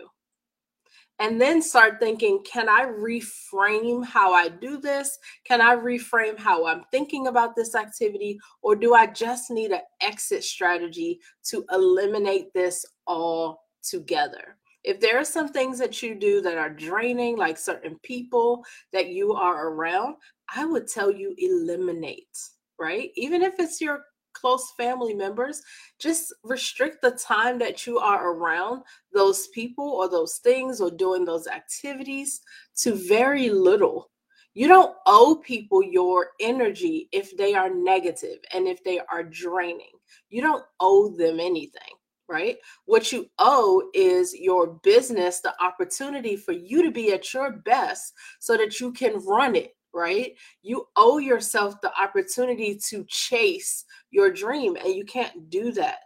And 1.19 1.41
then 1.41 1.61
start 1.61 1.99
thinking, 1.99 2.43
can 2.43 2.69
I 2.69 2.85
reframe 2.85 4.05
how 4.05 4.33
I 4.33 4.49
do 4.49 4.77
this? 4.77 5.17
Can 5.45 5.61
I 5.61 5.75
reframe 5.75 6.37
how 6.37 6.67
I'm 6.67 6.83
thinking 6.91 7.27
about 7.27 7.55
this 7.55 7.73
activity? 7.73 8.39
Or 8.61 8.75
do 8.75 8.93
I 8.93 9.07
just 9.07 9.49
need 9.49 9.71
an 9.71 9.81
exit 10.01 10.43
strategy 10.43 11.19
to 11.45 11.65
eliminate 11.71 12.53
this 12.53 12.85
all 13.07 13.63
together? 13.81 14.57
if 14.87 15.01
there 15.01 15.19
are 15.19 15.25
some 15.25 15.49
things 15.49 15.77
that 15.77 16.01
you 16.01 16.15
do 16.15 16.39
that 16.39 16.57
are 16.57 16.69
draining, 16.69 17.35
like 17.35 17.57
certain 17.57 17.99
people 18.03 18.63
that 18.93 19.09
you 19.09 19.33
are 19.33 19.67
around, 19.67 20.15
I 20.55 20.63
would 20.63 20.87
tell 20.87 21.11
you 21.11 21.35
eliminate, 21.37 22.37
right? 22.79 23.11
Even 23.15 23.41
if 23.41 23.55
it's 23.59 23.81
your 23.81 24.05
close 24.39 24.71
family 24.77 25.13
members, 25.13 25.61
just 25.99 26.33
restrict 26.43 27.01
the 27.01 27.11
time 27.11 27.57
that 27.59 27.85
you 27.85 27.97
are 27.99 28.31
around 28.31 28.83
those 29.13 29.47
people 29.47 29.85
or 29.85 30.09
those 30.09 30.37
things 30.37 30.79
or 30.79 30.91
doing 30.91 31.25
those 31.25 31.47
activities 31.47 32.41
to 32.77 32.93
very 32.93 33.49
little. 33.49 34.11
You 34.53 34.67
don't 34.67 34.95
owe 35.05 35.35
people 35.35 35.83
your 35.83 36.29
energy 36.39 37.09
if 37.11 37.35
they 37.37 37.53
are 37.53 37.73
negative 37.73 38.39
and 38.53 38.67
if 38.67 38.83
they 38.83 38.99
are 39.11 39.23
draining. 39.23 39.91
You 40.29 40.41
don't 40.41 40.63
owe 40.79 41.09
them 41.09 41.39
anything 41.39 41.93
right? 42.29 42.57
What 42.85 43.11
you 43.11 43.29
owe 43.39 43.89
is 43.93 44.35
your 44.35 44.67
business 44.83 45.39
the 45.39 45.53
opportunity 45.63 46.35
for 46.35 46.51
you 46.51 46.83
to 46.83 46.91
be 46.91 47.13
at 47.13 47.33
your 47.33 47.53
best 47.53 48.13
so 48.39 48.57
that 48.57 48.79
you 48.79 48.91
can 48.91 49.23
run 49.25 49.55
it, 49.55 49.76
right? 49.93 50.33
You 50.61 50.87
owe 50.95 51.17
yourself 51.17 51.79
the 51.81 51.91
opportunity 51.99 52.79
to 52.89 53.05
chase 53.07 53.85
your 54.11 54.31
dream, 54.31 54.75
and 54.75 54.93
you 54.93 55.05
can't 55.05 55.49
do 55.49 55.71
that 55.73 55.99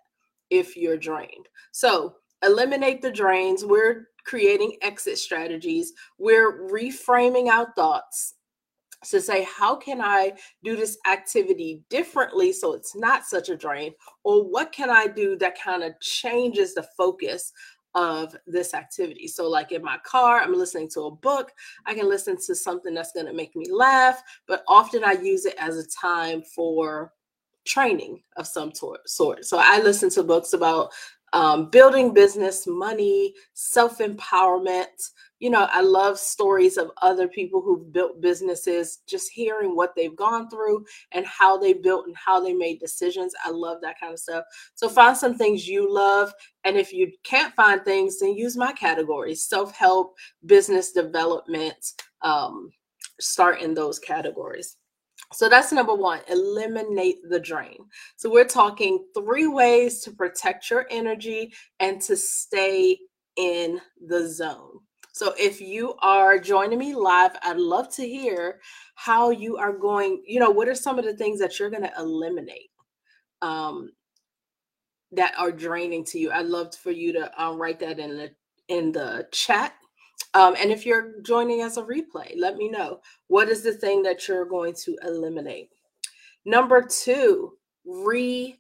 if 0.50 0.76
you're 0.76 0.98
drained. 0.98 1.48
So, 1.72 2.16
eliminate 2.44 3.02
the 3.02 3.12
drains. 3.12 3.64
We're 3.64 4.08
creating 4.26 4.78
exit 4.82 5.18
strategies, 5.18 5.94
we're 6.18 6.70
reframing 6.70 7.48
our 7.48 7.72
thoughts 7.74 8.36
to 9.04 9.20
say 9.20 9.44
how 9.44 9.76
can 9.76 10.00
i 10.00 10.32
do 10.64 10.76
this 10.76 10.98
activity 11.10 11.82
differently 11.90 12.54
so 12.54 12.74
it's 12.74 12.96
not 12.96 13.26
such 13.26 13.50
a 13.50 13.58
drain 13.58 13.94
or 14.24 14.44
what 14.44 14.72
can 14.72 14.90
i 14.90 15.08
do 15.08 15.36
that 15.36 15.60
kind 15.60 15.84
of 15.84 16.00
changes 16.02 16.76
the 16.76 16.86
focus 16.96 17.52
of 17.96 18.36
this 18.48 18.74
activity. 18.74 19.28
So 19.28 19.50
like 19.50 19.72
in 19.72 19.84
my 19.84 19.98
car 20.06 20.40
i'm 20.40 20.54
listening 20.54 20.90
to 20.90 21.02
a 21.02 21.12
book 21.12 21.52
i 21.86 21.94
can 21.94 22.08
listen 22.08 22.38
to 22.46 22.56
something 22.56 22.94
that's 22.94 23.12
going 23.12 23.26
to 23.26 23.34
make 23.34 23.56
me 23.56 23.66
laugh 23.70 24.22
but 24.48 24.64
often 24.68 25.04
i 25.04 25.14
use 25.14 25.46
it 25.46 25.56
as 25.60 25.78
a 25.78 25.88
time 25.88 26.42
for 26.42 27.14
training 27.66 28.24
of 28.38 28.48
some 28.48 28.74
sort. 28.74 29.46
So 29.46 29.60
i 29.60 29.82
listen 29.82 30.10
to 30.12 30.24
books 30.24 30.54
about 30.54 30.92
um, 31.34 31.70
building 31.70 32.14
business 32.14 32.68
money 32.68 33.34
self-empowerment 33.54 35.12
you 35.42 35.50
know, 35.50 35.68
I 35.72 35.82
love 35.82 36.20
stories 36.20 36.78
of 36.78 36.92
other 37.02 37.28
people 37.28 37.62
who've 37.64 37.92
built 37.92 38.22
businesses, 38.22 39.00
just 39.08 39.32
hearing 39.32 39.76
what 39.76 39.96
they've 39.96 40.16
gone 40.16 40.48
through 40.52 40.86
and 41.14 41.26
how 41.26 41.58
they 41.58 41.74
built 41.74 42.06
and 42.06 42.16
how 42.16 42.40
they 42.40 42.54
made 42.54 42.80
decisions. 42.80 43.34
I 43.44 43.50
love 43.50 43.82
that 43.82 44.00
kind 44.00 44.14
of 44.14 44.20
stuff. 44.20 44.46
So 44.76 44.88
find 44.88 45.18
some 45.18 45.36
things 45.36 45.68
you 45.68 45.92
love. 45.92 46.32
And 46.64 46.78
if 46.78 46.94
you 46.94 47.12
can't 47.24 47.56
find 47.56 47.84
things, 47.84 48.20
then 48.20 48.36
use 48.38 48.56
my 48.56 48.72
categories 48.72 49.44
self 49.44 49.74
help, 49.76 50.14
business 50.46 50.92
development, 50.92 51.94
um, 52.22 52.70
start 53.20 53.62
in 53.62 53.74
those 53.74 53.98
categories. 53.98 54.78
So 55.34 55.48
that's 55.50 55.72
number 55.72 55.96
one, 55.96 56.22
eliminate 56.30 57.18
the 57.30 57.40
drain. 57.40 57.78
So 58.18 58.30
we're 58.30 58.46
talking 58.46 59.06
three 59.16 59.48
ways 59.48 60.02
to 60.02 60.12
protect 60.12 60.70
your 60.70 60.86
energy 60.92 61.54
and 61.80 62.02
to 62.02 62.18
stay 62.18 62.98
in 63.38 63.80
the 64.06 64.28
zone. 64.28 64.80
So 65.14 65.34
if 65.38 65.60
you 65.62 65.96
are 66.02 66.40
joining 66.40 66.80
me 66.80 66.96
live, 66.96 67.32
I'd 67.44 67.58
love 67.58 67.94
to 67.96 68.08
hear 68.08 68.60
how 68.96 69.30
you 69.30 69.58
are 69.58 69.74
going, 69.74 70.22
you 70.26 70.40
know, 70.40 70.50
what 70.52 70.68
are 70.68 70.76
some 70.76 71.00
of 71.00 71.06
the 71.06 71.16
things 71.16 71.40
that 71.40 71.60
you're 71.60 71.70
going 71.70 71.84
to 71.84 71.94
eliminate 71.98 72.70
um, 73.42 73.92
that 75.12 75.34
are 75.38 75.52
draining 75.52 76.06
to 76.06 76.20
you? 76.20 76.32
I'd 76.32 76.46
love 76.46 76.74
for 76.76 76.92
you 76.92 77.14
to 77.14 77.42
um, 77.44 77.62
write 77.62 77.80
that 77.80 78.00
in 78.00 78.18
the 78.18 78.32
in 78.68 78.92
the 78.94 79.28
chat. 79.34 79.74
Um, 80.34 80.56
and 80.60 80.72
if 80.72 80.86
you're 80.86 81.22
joining 81.22 81.62
as 81.62 81.78
a 81.78 81.84
replay, 81.84 82.34
let 82.38 82.56
me 82.56 82.70
know 82.70 83.02
what 83.28 83.50
is 83.50 83.64
the 83.64 83.74
thing 83.74 84.02
that 84.04 84.28
you're 84.28 84.46
going 84.46 84.74
to 84.86 84.98
eliminate. 85.04 85.70
Number 86.46 86.82
two, 86.82 87.54
recharge. 87.86 88.58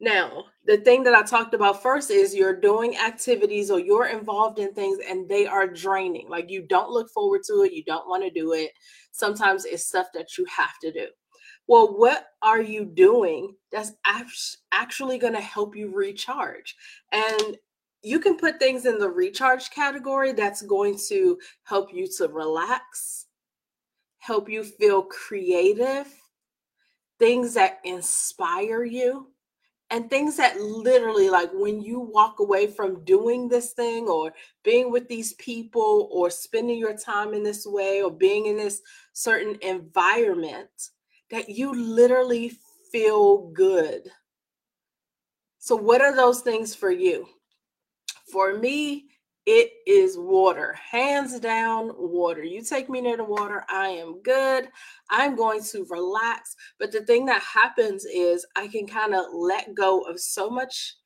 Now, 0.00 0.44
the 0.66 0.78
thing 0.78 1.02
that 1.04 1.14
I 1.14 1.22
talked 1.22 1.54
about 1.54 1.82
first 1.82 2.10
is 2.10 2.34
you're 2.34 2.60
doing 2.60 2.96
activities 2.98 3.70
or 3.70 3.78
you're 3.78 4.08
involved 4.08 4.58
in 4.58 4.74
things 4.74 4.98
and 5.08 5.28
they 5.28 5.46
are 5.46 5.66
draining. 5.66 6.28
Like 6.28 6.50
you 6.50 6.66
don't 6.66 6.90
look 6.90 7.10
forward 7.10 7.42
to 7.46 7.62
it, 7.62 7.72
you 7.72 7.84
don't 7.84 8.08
want 8.08 8.22
to 8.24 8.30
do 8.30 8.52
it. 8.52 8.72
Sometimes 9.12 9.64
it's 9.64 9.86
stuff 9.86 10.08
that 10.14 10.36
you 10.36 10.44
have 10.46 10.78
to 10.82 10.92
do. 10.92 11.06
Well, 11.66 11.96
what 11.96 12.26
are 12.42 12.60
you 12.60 12.84
doing 12.84 13.54
that's 13.72 13.92
actually 14.72 15.16
going 15.16 15.32
to 15.32 15.40
help 15.40 15.74
you 15.74 15.90
recharge? 15.94 16.76
And 17.12 17.56
you 18.04 18.20
can 18.20 18.36
put 18.36 18.58
things 18.58 18.86
in 18.86 18.98
the 18.98 19.08
recharge 19.08 19.70
category 19.70 20.32
that's 20.32 20.62
going 20.62 20.98
to 21.08 21.38
help 21.64 21.92
you 21.92 22.06
to 22.18 22.28
relax, 22.28 23.26
help 24.18 24.48
you 24.48 24.62
feel 24.62 25.02
creative, 25.02 26.06
things 27.18 27.54
that 27.54 27.80
inspire 27.84 28.84
you 28.84 29.28
and 29.90 30.10
things 30.10 30.36
that 30.36 30.60
literally 30.60 31.30
like 31.30 31.50
when 31.52 31.80
you 31.80 32.00
walk 32.00 32.40
away 32.40 32.66
from 32.66 33.04
doing 33.04 33.48
this 33.48 33.72
thing 33.72 34.08
or 34.08 34.32
being 34.62 34.90
with 34.90 35.08
these 35.08 35.34
people 35.34 36.08
or 36.10 36.30
spending 36.30 36.78
your 36.78 36.96
time 36.96 37.34
in 37.34 37.42
this 37.42 37.66
way 37.66 38.02
or 38.02 38.10
being 38.10 38.46
in 38.46 38.56
this 38.56 38.82
certain 39.12 39.56
environment 39.62 40.90
that 41.30 41.48
you 41.48 41.72
literally 41.72 42.52
feel 42.90 43.50
good. 43.52 44.10
So 45.58 45.76
what 45.76 46.00
are 46.00 46.14
those 46.14 46.40
things 46.40 46.74
for 46.74 46.90
you 46.90 47.26
for 48.30 48.58
me 48.58 49.06
it 49.46 49.72
is 49.86 50.16
water, 50.16 50.72
hands 50.72 51.38
down 51.38 51.92
water. 51.98 52.42
You 52.42 52.62
take 52.62 52.88
me 52.88 53.02
near 53.02 53.18
the 53.18 53.24
water, 53.24 53.64
I 53.68 53.88
am 53.88 54.22
good. 54.22 54.68
I'm 55.10 55.36
going 55.36 55.62
to 55.64 55.86
relax. 55.90 56.56
But 56.78 56.92
the 56.92 57.02
thing 57.02 57.26
that 57.26 57.42
happens 57.42 58.06
is 58.06 58.46
I 58.56 58.68
can 58.68 58.86
kind 58.86 59.14
of 59.14 59.26
let 59.34 59.74
go 59.74 60.00
of 60.00 60.18
so 60.18 60.48
much 60.48 60.96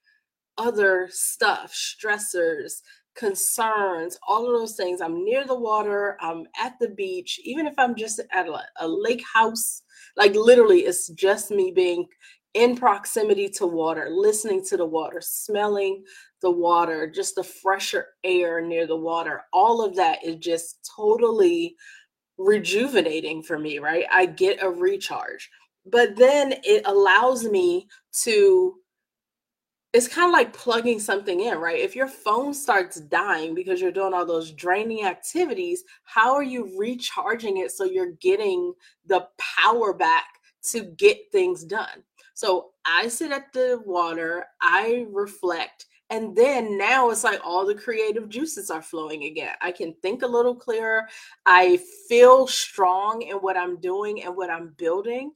other 0.57 1.09
stuff, 1.11 1.73
stressors, 1.73 2.75
concerns, 3.17 4.17
all 4.29 4.47
of 4.47 4.53
those 4.61 4.77
things. 4.77 5.01
I'm 5.01 5.25
near 5.25 5.45
the 5.45 5.59
water, 5.59 6.17
I'm 6.21 6.45
at 6.61 6.75
the 6.81 6.91
beach, 6.91 7.41
even 7.43 7.67
if 7.67 7.75
I'm 7.77 7.97
just 7.97 8.21
at 8.33 8.47
a, 8.47 8.63
a 8.79 8.87
lake 8.87 9.25
house, 9.33 9.83
like 10.17 10.35
literally, 10.37 10.81
it's 10.81 11.09
just 11.09 11.51
me 11.51 11.73
being 11.73 12.07
in 12.55 12.76
proximity 12.76 13.49
to 13.49 13.67
water, 13.67 14.09
listening 14.11 14.64
to 14.67 14.76
the 14.76 14.87
water, 14.87 15.21
smelling 15.21 16.05
the 16.40 16.50
water, 16.50 17.09
just 17.09 17.35
the 17.35 17.45
fresher 17.45 18.07
air 18.25 18.61
near 18.61 18.87
the 18.87 18.97
water, 18.97 19.43
all 19.52 19.85
of 19.85 19.95
that 19.97 20.25
is 20.25 20.37
just 20.37 20.90
totally 20.97 21.76
rejuvenating 22.38 23.43
for 23.43 23.59
me, 23.59 23.78
right? 23.78 24.07
I 24.12 24.26
get 24.26 24.62
a 24.62 24.71
recharge. 24.71 25.50
But 25.87 26.17
then 26.17 26.55
it 26.64 26.83
allows 26.87 27.45
me 27.45 27.88
to 28.23 28.76
it's 29.95 30.07
kind 30.07 30.26
of 30.26 30.33
like 30.33 30.52
plugging 30.52 31.00
something 31.00 31.40
in, 31.40 31.57
right? 31.59 31.81
If 31.81 31.97
your 31.97 32.09
phone 32.09 32.52
starts 32.52 33.00
dying 33.00 33.55
because 33.55 33.81
you're 33.81 33.90
doing 33.90 34.12
all 34.12 34.26
those 34.26 34.52
draining 34.52 35.07
activities, 35.07 35.83
how 36.05 36.35
are 36.35 36.43
you 36.43 36.78
recharging 36.78 37.57
it 37.57 37.73
so 37.73 37.85
you're 37.85 38.12
getting 38.21 38.75
the 39.07 39.26
power 39.38 39.95
back 39.95 40.26
to 40.73 40.83
get 40.83 41.33
things 41.33 41.64
done? 41.64 42.05
So 42.38 42.66
I 42.87 43.09
sit 43.09 43.33
at 43.33 43.52
the 43.52 43.83
water, 43.85 44.47
I 44.62 45.07
reflect, 45.11 45.87
and 46.09 46.37
then 46.37 46.78
now 46.78 47.11
it's 47.11 47.25
like 47.25 47.40
all 47.45 47.66
the 47.66 47.75
creative 47.75 48.28
juices 48.28 48.71
are 48.71 48.80
flowing 48.80 49.25
again. 49.25 49.57
I 49.61 49.73
can 49.73 49.92
think 50.02 50.23
a 50.23 50.26
little 50.28 50.54
clearer. 50.54 51.09
I 51.47 51.80
feel 52.09 52.47
strong 52.47 53.23
in 53.23 53.38
what 53.38 53.57
I'm 53.57 53.80
doing 53.80 54.23
and 54.23 54.37
what 54.37 54.50
I'm 54.50 54.73
building. 54.78 55.33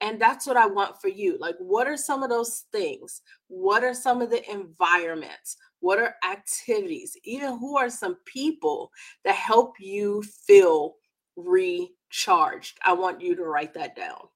And 0.00 0.20
that's 0.20 0.46
what 0.46 0.56
I 0.56 0.66
want 0.66 1.00
for 1.00 1.08
you. 1.08 1.38
Like, 1.40 1.56
what 1.58 1.88
are 1.88 1.96
some 1.96 2.22
of 2.22 2.30
those 2.30 2.66
things? 2.70 3.22
What 3.48 3.82
are 3.82 3.92
some 3.92 4.22
of 4.22 4.30
the 4.30 4.48
environments? 4.48 5.56
What 5.80 5.98
are 5.98 6.14
activities? 6.24 7.16
Even 7.24 7.58
who 7.58 7.76
are 7.76 7.90
some 7.90 8.18
people 8.26 8.92
that 9.24 9.34
help 9.34 9.74
you 9.80 10.22
feel 10.22 10.94
recharged? 11.34 12.78
I 12.84 12.92
want 12.92 13.20
you 13.20 13.34
to 13.34 13.42
write 13.42 13.74
that 13.74 13.96
down. 13.96 14.28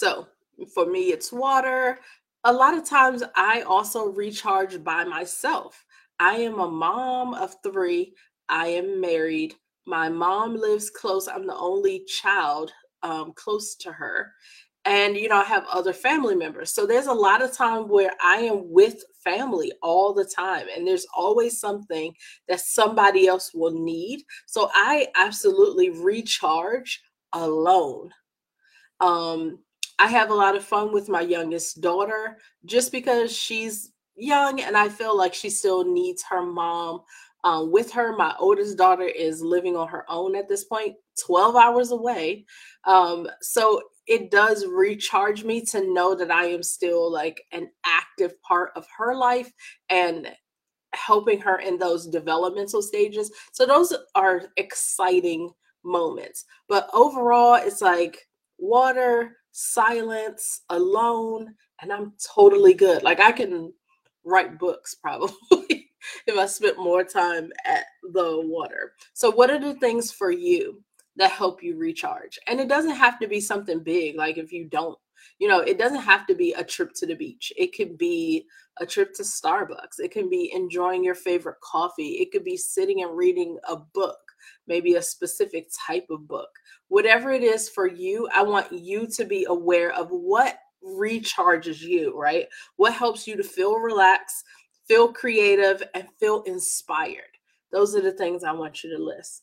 So, 0.00 0.28
for 0.74 0.86
me, 0.86 1.12
it's 1.12 1.32
water 1.32 1.98
a 2.44 2.52
lot 2.52 2.76
of 2.76 2.88
times 2.88 3.22
I 3.36 3.62
also 3.62 4.06
recharge 4.06 4.82
by 4.82 5.04
myself. 5.04 5.84
I 6.18 6.36
am 6.36 6.58
a 6.58 6.70
mom 6.70 7.34
of 7.34 7.54
three. 7.62 8.14
I 8.48 8.68
am 8.68 9.00
married. 9.00 9.54
My 9.86 10.08
mom 10.08 10.56
lives 10.56 10.90
close. 10.90 11.28
I'm 11.28 11.46
the 11.46 11.56
only 11.56 12.04
child 12.04 12.72
um, 13.02 13.32
close 13.34 13.74
to 13.76 13.92
her. 13.92 14.32
And, 14.86 15.16
you 15.16 15.28
know, 15.28 15.36
I 15.36 15.44
have 15.44 15.66
other 15.70 15.92
family 15.92 16.34
members. 16.34 16.72
So 16.72 16.86
there's 16.86 17.06
a 17.06 17.12
lot 17.12 17.42
of 17.42 17.52
time 17.52 17.88
where 17.88 18.12
I 18.24 18.36
am 18.38 18.72
with 18.72 19.04
family 19.22 19.70
all 19.82 20.14
the 20.14 20.24
time. 20.24 20.66
And 20.74 20.86
there's 20.86 21.06
always 21.14 21.60
something 21.60 22.14
that 22.48 22.60
somebody 22.60 23.26
else 23.26 23.52
will 23.52 23.72
need. 23.72 24.22
So 24.46 24.70
I 24.72 25.08
absolutely 25.14 25.90
recharge 25.90 27.02
alone. 27.34 28.10
Um, 29.00 29.58
I 30.00 30.06
have 30.06 30.30
a 30.30 30.34
lot 30.34 30.56
of 30.56 30.64
fun 30.64 30.94
with 30.94 31.10
my 31.10 31.20
youngest 31.20 31.82
daughter 31.82 32.38
just 32.64 32.90
because 32.90 33.36
she's 33.36 33.92
young 34.16 34.60
and 34.62 34.74
I 34.74 34.88
feel 34.88 35.16
like 35.16 35.34
she 35.34 35.50
still 35.50 35.84
needs 35.84 36.24
her 36.30 36.42
mom 36.42 37.02
um, 37.44 37.70
with 37.70 37.92
her. 37.92 38.16
My 38.16 38.34
oldest 38.38 38.78
daughter 38.78 39.04
is 39.04 39.42
living 39.42 39.76
on 39.76 39.88
her 39.88 40.06
own 40.08 40.34
at 40.36 40.48
this 40.48 40.64
point, 40.64 40.94
12 41.22 41.54
hours 41.54 41.90
away. 41.90 42.46
Um, 42.84 43.28
so 43.42 43.82
it 44.06 44.30
does 44.30 44.64
recharge 44.66 45.44
me 45.44 45.60
to 45.66 45.92
know 45.92 46.14
that 46.14 46.30
I 46.30 46.46
am 46.46 46.62
still 46.62 47.12
like 47.12 47.42
an 47.52 47.68
active 47.84 48.40
part 48.40 48.70
of 48.76 48.86
her 48.96 49.14
life 49.14 49.52
and 49.90 50.28
helping 50.94 51.40
her 51.40 51.58
in 51.58 51.78
those 51.78 52.06
developmental 52.06 52.80
stages. 52.80 53.30
So 53.52 53.66
those 53.66 53.92
are 54.14 54.44
exciting 54.56 55.50
moments. 55.84 56.46
But 56.70 56.88
overall, 56.94 57.56
it's 57.56 57.82
like 57.82 58.26
water, 58.58 59.36
silence, 59.52 60.62
alone, 60.70 61.54
and 61.82 61.92
I'm 61.92 62.12
totally 62.34 62.74
good. 62.74 63.02
Like 63.02 63.20
I 63.20 63.32
can 63.32 63.72
write 64.24 64.58
books 64.58 64.94
probably 65.02 65.90
if 66.26 66.38
I 66.38 66.46
spent 66.46 66.78
more 66.78 67.04
time 67.04 67.50
at 67.66 67.84
the 68.12 68.40
water. 68.44 68.92
So, 69.12 69.30
what 69.30 69.50
are 69.50 69.60
the 69.60 69.74
things 69.74 70.10
for 70.10 70.30
you 70.30 70.82
that 71.16 71.30
help 71.30 71.62
you 71.62 71.76
recharge? 71.76 72.38
And 72.46 72.60
it 72.60 72.68
doesn't 72.68 72.90
have 72.92 73.18
to 73.20 73.28
be 73.28 73.40
something 73.40 73.82
big, 73.82 74.16
like 74.16 74.38
if 74.38 74.52
you 74.52 74.66
don't, 74.66 74.98
you 75.38 75.48
know, 75.48 75.60
it 75.60 75.78
doesn't 75.78 76.00
have 76.00 76.26
to 76.26 76.34
be 76.34 76.52
a 76.52 76.64
trip 76.64 76.92
to 76.94 77.06
the 77.06 77.14
beach. 77.14 77.52
It 77.56 77.74
could 77.76 77.98
be 77.98 78.46
a 78.78 78.86
trip 78.86 79.12
to 79.14 79.22
Starbucks. 79.22 79.98
It 79.98 80.10
can 80.10 80.30
be 80.30 80.50
enjoying 80.54 81.04
your 81.04 81.14
favorite 81.14 81.60
coffee. 81.62 82.12
It 82.20 82.32
could 82.32 82.44
be 82.44 82.56
sitting 82.56 83.02
and 83.02 83.16
reading 83.16 83.58
a 83.68 83.76
book, 83.76 84.18
maybe 84.66 84.94
a 84.94 85.02
specific 85.02 85.68
type 85.86 86.06
of 86.10 86.26
book. 86.28 86.50
Whatever 86.88 87.30
it 87.30 87.42
is 87.42 87.68
for 87.68 87.86
you, 87.86 88.28
I 88.34 88.42
want 88.42 88.72
you 88.72 89.06
to 89.06 89.24
be 89.24 89.46
aware 89.48 89.92
of 89.92 90.08
what 90.10 90.58
recharges 90.84 91.80
you, 91.80 92.18
right? 92.18 92.46
What 92.76 92.94
helps 92.94 93.26
you 93.26 93.36
to 93.36 93.42
feel 93.42 93.76
relaxed, 93.76 94.44
feel 94.86 95.12
creative, 95.12 95.82
and 95.94 96.08
feel 96.18 96.42
inspired? 96.42 97.22
Those 97.72 97.94
are 97.94 98.02
the 98.02 98.12
things 98.12 98.44
I 98.44 98.52
want 98.52 98.82
you 98.82 98.96
to 98.96 99.02
list. 99.02 99.42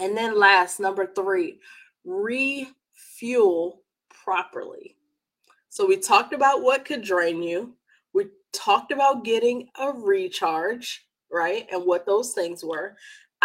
And 0.00 0.16
then, 0.16 0.38
last, 0.38 0.80
number 0.80 1.06
three, 1.06 1.60
refuel 2.04 3.82
properly. 4.10 4.96
So, 5.68 5.86
we 5.86 5.96
talked 5.96 6.32
about 6.32 6.62
what 6.62 6.84
could 6.84 7.02
drain 7.02 7.42
you. 7.42 7.74
We 8.12 8.26
talked 8.52 8.92
about 8.92 9.24
getting 9.24 9.68
a 9.78 9.92
recharge, 9.92 11.06
right? 11.30 11.66
And 11.72 11.84
what 11.84 12.06
those 12.06 12.32
things 12.32 12.64
were. 12.64 12.96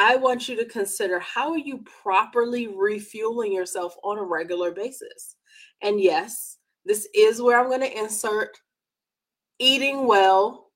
I 0.03 0.15
want 0.15 0.49
you 0.49 0.55
to 0.55 0.65
consider 0.65 1.19
how 1.19 1.51
are 1.51 1.59
you 1.59 1.83
properly 2.01 2.65
refueling 2.67 3.53
yourself 3.53 3.95
on 4.03 4.17
a 4.17 4.23
regular 4.23 4.71
basis? 4.71 5.35
And 5.83 6.01
yes, 6.01 6.57
this 6.83 7.07
is 7.13 7.39
where 7.39 7.59
I'm 7.59 7.67
going 7.67 7.81
to 7.81 7.99
insert 7.99 8.57
eating 9.59 10.07
well, 10.07 10.71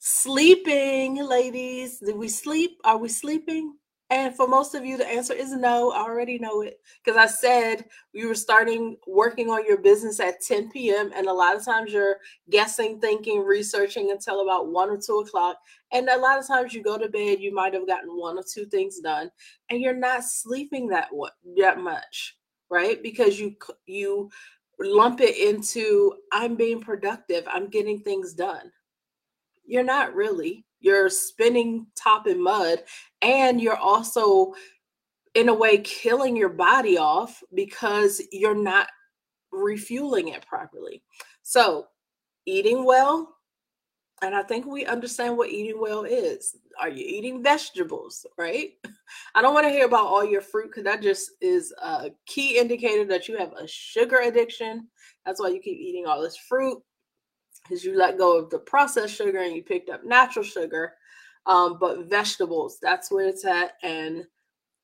sleeping, 0.00 1.16
ladies. 1.16 2.00
Did 2.00 2.16
we 2.16 2.28
sleep? 2.28 2.72
Are 2.84 2.98
we 2.98 3.08
sleeping? 3.08 3.77
And 4.10 4.34
for 4.34 4.48
most 4.48 4.74
of 4.74 4.86
you, 4.86 4.96
the 4.96 5.06
answer 5.06 5.34
is 5.34 5.52
no. 5.52 5.90
I 5.92 6.00
already 6.00 6.38
know 6.38 6.62
it 6.62 6.80
because 7.04 7.18
I 7.18 7.26
said 7.26 7.84
you 8.14 8.28
were 8.28 8.34
starting 8.34 8.96
working 9.06 9.50
on 9.50 9.66
your 9.66 9.76
business 9.76 10.18
at 10.18 10.40
10 10.40 10.70
p.m. 10.70 11.10
And 11.14 11.26
a 11.26 11.32
lot 11.32 11.54
of 11.54 11.62
times 11.64 11.92
you're 11.92 12.16
guessing, 12.48 13.00
thinking, 13.00 13.44
researching 13.44 14.10
until 14.10 14.40
about 14.40 14.68
one 14.68 14.88
or 14.88 14.96
two 14.96 15.18
o'clock. 15.18 15.58
And 15.92 16.08
a 16.08 16.16
lot 16.16 16.38
of 16.38 16.46
times 16.46 16.72
you 16.72 16.82
go 16.82 16.96
to 16.96 17.08
bed, 17.08 17.40
you 17.40 17.54
might 17.54 17.74
have 17.74 17.86
gotten 17.86 18.16
one 18.16 18.38
or 18.38 18.44
two 18.50 18.64
things 18.64 18.98
done, 19.00 19.30
and 19.68 19.80
you're 19.80 19.94
not 19.94 20.24
sleeping 20.24 20.88
that 20.88 21.08
that 21.58 21.78
much, 21.78 22.38
right? 22.70 23.02
Because 23.02 23.38
you 23.38 23.56
you 23.86 24.30
lump 24.80 25.20
it 25.20 25.36
into 25.36 26.14
I'm 26.32 26.56
being 26.56 26.80
productive, 26.80 27.44
I'm 27.46 27.68
getting 27.68 28.00
things 28.00 28.32
done. 28.32 28.72
You're 29.66 29.84
not 29.84 30.14
really. 30.14 30.64
You're 30.80 31.08
spinning 31.10 31.86
top 31.96 32.26
in 32.26 32.42
mud, 32.42 32.82
and 33.22 33.60
you're 33.60 33.76
also, 33.76 34.54
in 35.34 35.48
a 35.48 35.54
way, 35.54 35.78
killing 35.78 36.36
your 36.36 36.48
body 36.48 36.98
off 36.98 37.42
because 37.54 38.22
you're 38.32 38.54
not 38.54 38.88
refueling 39.50 40.28
it 40.28 40.46
properly. 40.46 41.02
So, 41.42 41.86
eating 42.46 42.84
well, 42.84 43.34
and 44.22 44.34
I 44.34 44.42
think 44.42 44.66
we 44.66 44.84
understand 44.84 45.36
what 45.36 45.50
eating 45.50 45.80
well 45.80 46.04
is. 46.04 46.56
Are 46.80 46.88
you 46.88 47.04
eating 47.06 47.42
vegetables, 47.42 48.26
right? 48.36 48.70
I 49.34 49.42
don't 49.42 49.54
want 49.54 49.66
to 49.66 49.72
hear 49.72 49.86
about 49.86 50.06
all 50.06 50.24
your 50.24 50.40
fruit 50.40 50.66
because 50.66 50.84
that 50.84 51.02
just 51.02 51.30
is 51.40 51.72
a 51.82 52.10
key 52.26 52.58
indicator 52.58 53.04
that 53.06 53.28
you 53.28 53.36
have 53.36 53.52
a 53.52 53.66
sugar 53.66 54.20
addiction. 54.24 54.88
That's 55.24 55.40
why 55.40 55.48
you 55.48 55.60
keep 55.60 55.78
eating 55.78 56.06
all 56.06 56.20
this 56.20 56.36
fruit 56.36 56.82
because 57.62 57.84
you 57.84 57.96
let 57.96 58.18
go 58.18 58.38
of 58.38 58.50
the 58.50 58.58
processed 58.58 59.14
sugar 59.14 59.38
and 59.38 59.54
you 59.54 59.62
picked 59.62 59.90
up 59.90 60.04
natural 60.04 60.44
sugar. 60.44 60.94
Um, 61.46 61.78
but 61.78 62.06
vegetables, 62.06 62.78
that's 62.80 63.10
where 63.10 63.26
it's 63.26 63.44
at. 63.44 63.72
And 63.82 64.26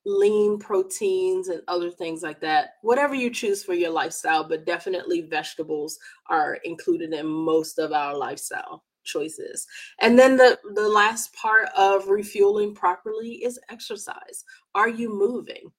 lean 0.06 0.58
proteins 0.58 1.48
and 1.48 1.62
other 1.68 1.90
things 1.90 2.22
like 2.22 2.40
that. 2.40 2.74
Whatever 2.82 3.14
you 3.14 3.30
choose 3.30 3.64
for 3.64 3.74
your 3.74 3.90
lifestyle, 3.90 4.46
but 4.46 4.66
definitely 4.66 5.22
vegetables 5.22 5.98
are 6.28 6.58
included 6.64 7.12
in 7.12 7.26
most 7.26 7.78
of 7.78 7.92
our 7.92 8.16
lifestyle 8.16 8.84
choices. 9.04 9.66
And 10.00 10.18
then 10.18 10.37
the 10.37 10.58
the 10.74 10.88
last 10.88 11.34
part 11.34 11.68
of 11.76 12.08
refueling 12.08 12.74
properly 12.74 13.44
is 13.44 13.58
exercise. 13.70 14.44
Are 14.74 14.88
you 14.88 15.08
moving? 15.12 15.70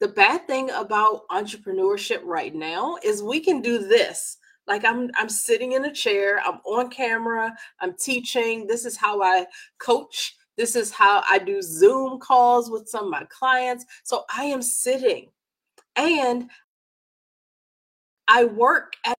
The 0.00 0.08
bad 0.08 0.46
thing 0.46 0.70
about 0.70 1.28
entrepreneurship 1.28 2.20
right 2.24 2.54
now 2.54 2.96
is 3.02 3.22
we 3.22 3.40
can 3.40 3.60
do 3.60 3.78
this. 3.78 4.37
Like 4.68 4.84
I'm 4.84 5.10
I'm 5.16 5.28
sitting 5.28 5.72
in 5.72 5.86
a 5.86 5.92
chair, 5.92 6.40
I'm 6.46 6.60
on 6.64 6.90
camera, 6.90 7.54
I'm 7.80 7.94
teaching. 7.94 8.66
This 8.66 8.84
is 8.84 8.96
how 8.96 9.22
I 9.22 9.46
coach. 9.78 10.36
This 10.56 10.76
is 10.76 10.92
how 10.92 11.22
I 11.30 11.38
do 11.38 11.62
Zoom 11.62 12.18
calls 12.18 12.70
with 12.70 12.88
some 12.88 13.04
of 13.06 13.10
my 13.10 13.24
clients. 13.30 13.84
So 14.02 14.24
I 14.34 14.44
am 14.44 14.62
sitting 14.62 15.30
and 15.96 16.50
I 18.28 18.44
work 18.44 18.94
at 19.06 19.16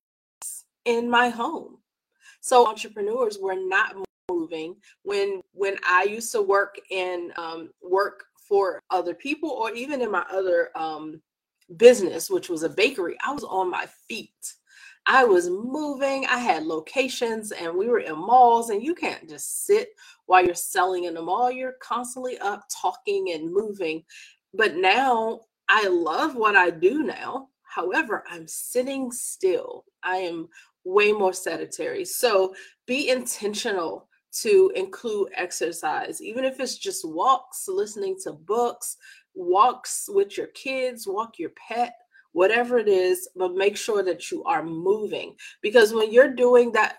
in 0.86 1.10
my 1.10 1.30
home 1.30 1.78
so 2.42 2.68
entrepreneurs 2.68 3.38
were 3.40 3.56
not 3.56 3.96
moving 4.32 4.76
when 5.04 5.42
when 5.54 5.78
I 5.88 6.04
used 6.04 6.32
to 6.34 6.42
work 6.42 6.80
in 6.90 7.32
um, 7.38 7.70
work 7.82 8.26
for 8.48 8.80
other 8.90 9.14
people 9.14 9.50
or 9.50 9.72
even 9.74 10.02
in 10.02 10.12
my 10.12 10.26
other 10.32 10.70
um, 10.76 11.22
business, 11.78 12.30
which 12.30 12.50
was 12.50 12.64
a 12.64 12.70
bakery. 12.70 13.16
I 13.26 13.32
was 13.34 13.44
on 13.44 13.70
my 13.70 13.86
feet. 14.08 14.54
I 15.06 15.26
was 15.26 15.50
moving. 15.50 16.26
I 16.26 16.38
had 16.38 16.64
locations 16.64 17.52
and 17.52 17.76
we 17.76 17.88
were 17.88 18.00
in 18.00 18.18
malls, 18.18 18.70
and 18.70 18.84
you 18.84 18.94
can't 18.94 19.28
just 19.28 19.66
sit 19.66 19.90
while 20.28 20.46
you're 20.46 20.54
selling 20.54 21.06
in 21.06 21.16
the 21.16 21.22
mall. 21.22 21.52
You're 21.52 21.76
constantly 21.82 22.38
up 22.40 22.66
talking 22.70 23.32
and 23.34 23.52
moving. 23.52 24.04
But 24.54 24.76
now 24.76 25.42
I 25.68 25.88
love 25.88 26.36
what 26.36 26.56
I 26.56 26.70
do 26.70 27.04
now. 27.04 27.50
However, 27.64 28.24
I'm 28.30 28.48
sitting 28.48 29.12
still. 29.12 29.86
I 30.04 30.18
am 30.18 30.48
way 30.84 31.12
more 31.12 31.34
sedentary. 31.34 32.06
So 32.06 32.54
be 32.86 33.10
intentional 33.10 34.08
to 34.42 34.72
include 34.76 35.30
exercise, 35.36 36.22
even 36.22 36.46
if 36.46 36.60
it's 36.60 36.78
just 36.78 37.08
walks, 37.08 37.68
listening 37.68 38.16
to 38.24 38.34
books, 38.34 38.98
walks 39.34 40.08
with 40.08 40.38
your 40.38 40.48
kids, 40.48 41.08
walk 41.08 41.40
your 41.40 41.52
pet, 41.68 41.94
whatever 42.32 42.78
it 42.78 42.88
is, 42.88 43.30
but 43.36 43.56
make 43.56 43.78
sure 43.78 44.04
that 44.04 44.32
you 44.32 44.44
are 44.44 44.64
moving. 44.64 45.36
Because 45.62 45.94
when 45.94 46.12
you're 46.12 46.34
doing 46.34 46.72
that 46.74 46.98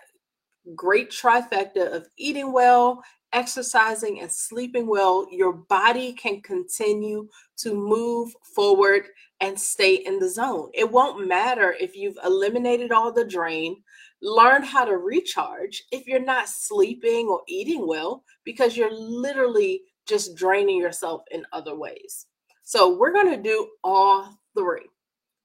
great 0.75 1.09
trifecta 1.09 1.93
of 1.93 2.07
eating 2.17 2.51
well, 2.51 3.01
exercising, 3.33 4.19
and 4.19 4.31
sleeping 4.31 4.87
well, 4.87 5.27
your 5.31 5.53
body 5.53 6.13
can 6.13 6.41
continue 6.41 7.27
to 7.57 7.73
move 7.73 8.33
forward 8.55 9.03
and 9.39 9.59
stay 9.59 9.95
in 9.95 10.19
the 10.19 10.29
zone. 10.29 10.69
It 10.73 10.91
won't 10.91 11.27
matter 11.27 11.75
if 11.79 11.95
you've 11.95 12.17
eliminated 12.23 12.91
all 12.91 13.11
the 13.11 13.25
drain, 13.25 13.77
learned 14.21 14.65
how 14.65 14.85
to 14.85 14.97
recharge 14.97 15.83
if 15.91 16.07
you're 16.07 16.23
not 16.23 16.47
sleeping 16.47 17.27
or 17.27 17.41
eating 17.47 17.87
well, 17.87 18.23
because 18.43 18.77
you're 18.77 18.93
literally 18.93 19.81
just 20.05 20.35
draining 20.35 20.77
yourself 20.77 21.23
in 21.31 21.45
other 21.53 21.75
ways. 21.75 22.27
So, 22.63 22.95
we're 22.97 23.13
going 23.13 23.31
to 23.31 23.41
do 23.41 23.69
all 23.83 24.37
three. 24.55 24.87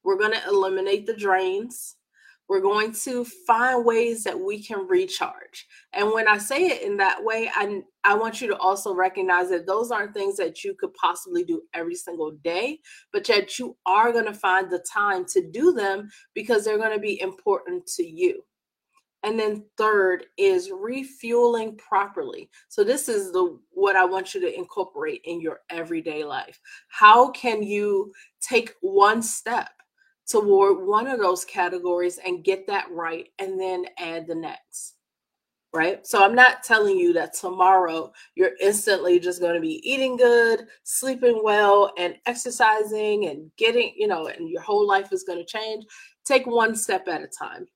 We're 0.07 0.19
going 0.19 0.35
to 0.35 0.49
eliminate 0.49 1.05
the 1.05 1.16
drains. 1.16 1.97
We're 2.49 2.61
going 2.61 2.92
to 2.92 3.25
find 3.25 3.85
ways 3.85 4.23
that 4.23 4.38
we 4.38 4.62
can 4.62 4.87
recharge. 4.87 5.66
And 5.92 6.12
when 6.12 6.29
I 6.29 6.38
say 6.38 6.66
it 6.69 6.83
in 6.83 6.97
that 6.99 7.25
way, 7.25 7.51
I, 7.53 7.83
I 8.05 8.14
want 8.14 8.40
you 8.40 8.47
to 8.47 8.57
also 8.59 8.95
recognize 8.95 9.51
that 9.51 9.66
those 9.66 9.90
aren't 9.90 10.14
things 10.14 10.37
that 10.37 10.62
you 10.62 10.77
could 10.79 10.95
possibly 10.95 11.42
do 11.42 11.62
every 11.75 11.97
single 11.97 12.31
day, 12.45 12.79
but 13.12 13.25
that 13.25 13.59
you 13.59 13.77
are 13.85 14.12
going 14.12 14.27
to 14.27 14.33
find 14.33 14.71
the 14.71 14.85
time 14.88 15.25
to 15.33 15.51
do 15.51 15.73
them 15.73 16.09
because 16.35 16.64
they're 16.64 16.79
going 16.79 16.95
to 16.95 17.01
be 17.01 17.21
important 17.21 17.85
to 17.97 18.07
you. 18.07 18.45
And 19.25 19.37
then 19.37 19.64
third 19.77 20.27
is 20.38 20.71
refueling 20.71 21.77
properly. 21.79 22.49
So 22.69 22.85
this 22.85 23.09
is 23.09 23.33
the 23.33 23.59
what 23.73 23.97
I 23.97 24.05
want 24.05 24.35
you 24.35 24.40
to 24.42 24.57
incorporate 24.57 25.23
in 25.25 25.40
your 25.40 25.62
everyday 25.69 26.23
life. 26.23 26.61
How 26.90 27.31
can 27.33 27.64
you 27.64 28.12
take 28.40 28.73
one 28.83 29.21
step 29.23 29.71
toward 30.29 30.87
one 30.87 31.07
of 31.07 31.19
those 31.19 31.45
categories 31.45 32.19
and 32.25 32.45
get 32.45 32.67
that 32.67 32.91
right 32.91 33.29
and 33.39 33.59
then 33.59 33.87
add 33.99 34.27
the 34.27 34.35
next? 34.35 34.95
Right? 35.73 36.07
So 36.07 36.25
I'm 36.25 36.35
not 36.35 36.62
telling 36.62 36.97
you 36.97 37.12
that 37.15 37.35
tomorrow 37.35 38.12
you're 38.35 38.53
instantly 38.61 39.21
just 39.21 39.41
going 39.41 39.55
to 39.55 39.61
be 39.61 39.81
eating 39.89 40.17
good, 40.17 40.67
sleeping 40.85 41.41
well 41.43 41.93
and 41.99 42.17
exercising 42.25 43.27
and 43.27 43.51
getting, 43.59 43.93
you 43.97 44.07
know, 44.07 44.29
and 44.29 44.49
your 44.49 44.62
whole 44.62 44.87
life 44.87 45.12
is 45.12 45.25
going 45.25 45.39
to 45.39 45.45
change. 45.45 45.85
Take 46.25 46.47
one 46.47 46.75
step 46.75 47.09
at 47.09 47.23
a 47.23 47.27
time 47.27 47.67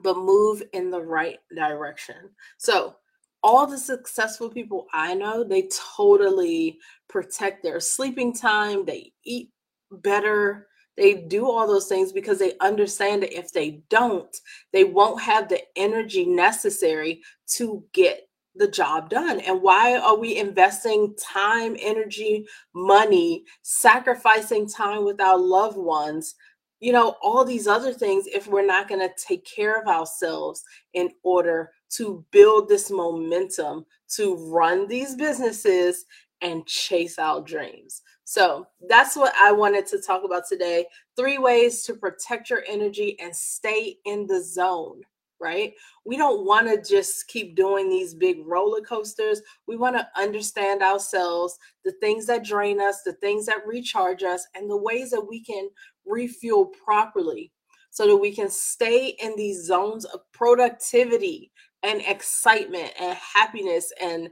but 0.00 0.16
move 0.16 0.62
in 0.72 0.90
the 0.90 1.00
right 1.00 1.38
direction. 1.54 2.30
So, 2.58 2.96
all 3.44 3.66
the 3.66 3.78
successful 3.78 4.48
people 4.48 4.86
I 4.92 5.14
know, 5.14 5.42
they 5.42 5.68
totally 5.96 6.78
protect 7.08 7.62
their 7.62 7.80
sleeping 7.80 8.32
time, 8.32 8.84
they 8.84 9.12
eat 9.24 9.50
better, 9.90 10.68
they 10.96 11.14
do 11.14 11.50
all 11.50 11.66
those 11.66 11.88
things 11.88 12.12
because 12.12 12.38
they 12.38 12.54
understand 12.60 13.22
that 13.22 13.36
if 13.36 13.52
they 13.52 13.82
don't, 13.88 14.36
they 14.72 14.84
won't 14.84 15.22
have 15.22 15.48
the 15.48 15.60
energy 15.76 16.26
necessary 16.26 17.22
to 17.48 17.84
get 17.92 18.28
the 18.54 18.68
job 18.68 19.08
done. 19.08 19.40
And 19.40 19.62
why 19.62 19.96
are 19.96 20.16
we 20.16 20.36
investing 20.36 21.14
time, 21.16 21.76
energy, 21.80 22.46
money, 22.74 23.44
sacrificing 23.62 24.68
time 24.68 25.04
with 25.04 25.20
our 25.20 25.38
loved 25.38 25.78
ones 25.78 26.34
you 26.82 26.92
know, 26.92 27.14
all 27.22 27.44
these 27.44 27.68
other 27.68 27.92
things 27.92 28.26
if 28.26 28.48
we're 28.48 28.66
not 28.66 28.88
going 28.88 29.00
to 29.00 29.14
take 29.16 29.46
care 29.46 29.80
of 29.80 29.86
ourselves 29.86 30.64
in 30.94 31.10
order 31.22 31.70
to 31.90 32.26
build 32.32 32.68
this 32.68 32.90
momentum 32.90 33.86
to 34.08 34.34
run 34.52 34.88
these 34.88 35.14
businesses 35.14 36.04
and 36.42 36.66
chase 36.66 37.18
our 37.18 37.40
dreams. 37.40 38.02
So 38.24 38.66
that's 38.88 39.16
what 39.16 39.34
I 39.40 39.52
wanted 39.52 39.86
to 39.88 40.00
talk 40.00 40.24
about 40.24 40.44
today. 40.48 40.86
Three 41.16 41.38
ways 41.38 41.82
to 41.84 41.94
protect 41.94 42.50
your 42.50 42.64
energy 42.68 43.18
and 43.20 43.34
stay 43.34 43.96
in 44.04 44.26
the 44.26 44.42
zone 44.42 45.02
right? 45.42 45.74
We 46.06 46.16
don't 46.16 46.46
want 46.46 46.68
to 46.68 46.88
just 46.88 47.26
keep 47.26 47.56
doing 47.56 47.90
these 47.90 48.14
big 48.14 48.46
roller 48.46 48.80
coasters. 48.80 49.42
We 49.66 49.76
want 49.76 49.96
to 49.96 50.08
understand 50.16 50.82
ourselves, 50.82 51.58
the 51.84 51.92
things 52.00 52.26
that 52.26 52.44
drain 52.44 52.80
us, 52.80 53.02
the 53.04 53.14
things 53.14 53.46
that 53.46 53.66
recharge 53.66 54.22
us, 54.22 54.46
and 54.54 54.70
the 54.70 54.76
ways 54.76 55.10
that 55.10 55.26
we 55.28 55.42
can 55.42 55.68
refuel 56.06 56.66
properly 56.84 57.50
so 57.90 58.06
that 58.06 58.16
we 58.16 58.34
can 58.34 58.48
stay 58.48 59.16
in 59.20 59.34
these 59.36 59.66
zones 59.66 60.04
of 60.06 60.20
productivity 60.32 61.50
and 61.82 62.00
excitement 62.06 62.92
and 62.98 63.18
happiness 63.18 63.92
and 64.00 64.30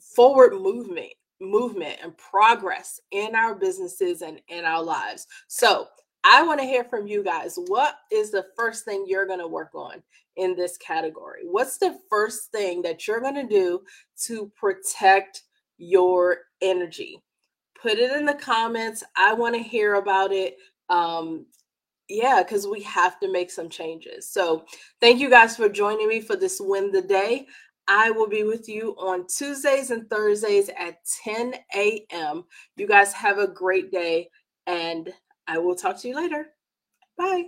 forward 0.00 0.54
movement 0.54 1.12
movement 1.40 1.98
and 2.02 2.16
progress 2.16 3.00
in 3.10 3.34
our 3.34 3.54
businesses 3.54 4.22
and 4.22 4.40
in 4.48 4.64
our 4.64 4.82
lives. 4.82 5.26
So, 5.48 5.88
I 6.26 6.42
want 6.42 6.58
to 6.60 6.66
hear 6.66 6.84
from 6.84 7.06
you 7.06 7.22
guys. 7.22 7.58
What 7.66 7.96
is 8.10 8.30
the 8.30 8.46
first 8.56 8.86
thing 8.86 9.04
you're 9.06 9.26
going 9.26 9.40
to 9.40 9.46
work 9.46 9.74
on 9.74 10.02
in 10.36 10.56
this 10.56 10.78
category? 10.78 11.42
What's 11.44 11.76
the 11.76 11.98
first 12.08 12.50
thing 12.50 12.80
that 12.80 13.06
you're 13.06 13.20
going 13.20 13.34
to 13.34 13.46
do 13.46 13.82
to 14.22 14.50
protect 14.56 15.42
your 15.76 16.38
energy? 16.62 17.20
Put 17.80 17.98
it 17.98 18.10
in 18.12 18.24
the 18.24 18.34
comments. 18.34 19.04
I 19.14 19.34
want 19.34 19.54
to 19.54 19.62
hear 19.62 19.96
about 19.96 20.32
it. 20.32 20.56
Um, 20.88 21.44
yeah, 22.08 22.42
because 22.42 22.66
we 22.66 22.80
have 22.82 23.20
to 23.20 23.30
make 23.30 23.50
some 23.50 23.68
changes. 23.68 24.26
So, 24.30 24.64
thank 25.02 25.20
you 25.20 25.28
guys 25.28 25.58
for 25.58 25.68
joining 25.68 26.08
me 26.08 26.22
for 26.22 26.36
this 26.36 26.58
Win 26.58 26.90
the 26.90 27.02
Day. 27.02 27.46
I 27.86 28.10
will 28.10 28.28
be 28.28 28.44
with 28.44 28.68
you 28.68 28.94
on 28.98 29.26
Tuesdays 29.26 29.90
and 29.90 30.08
Thursdays 30.08 30.70
at 30.78 30.98
10 31.24 31.54
a.m. 31.74 32.44
You 32.76 32.86
guys 32.86 33.12
have 33.12 33.38
a 33.38 33.48
great 33.48 33.90
day 33.90 34.28
and 34.66 35.12
I 35.46 35.58
will 35.58 35.74
talk 35.74 35.98
to 36.00 36.08
you 36.08 36.16
later. 36.16 36.46
Bye. 37.18 37.44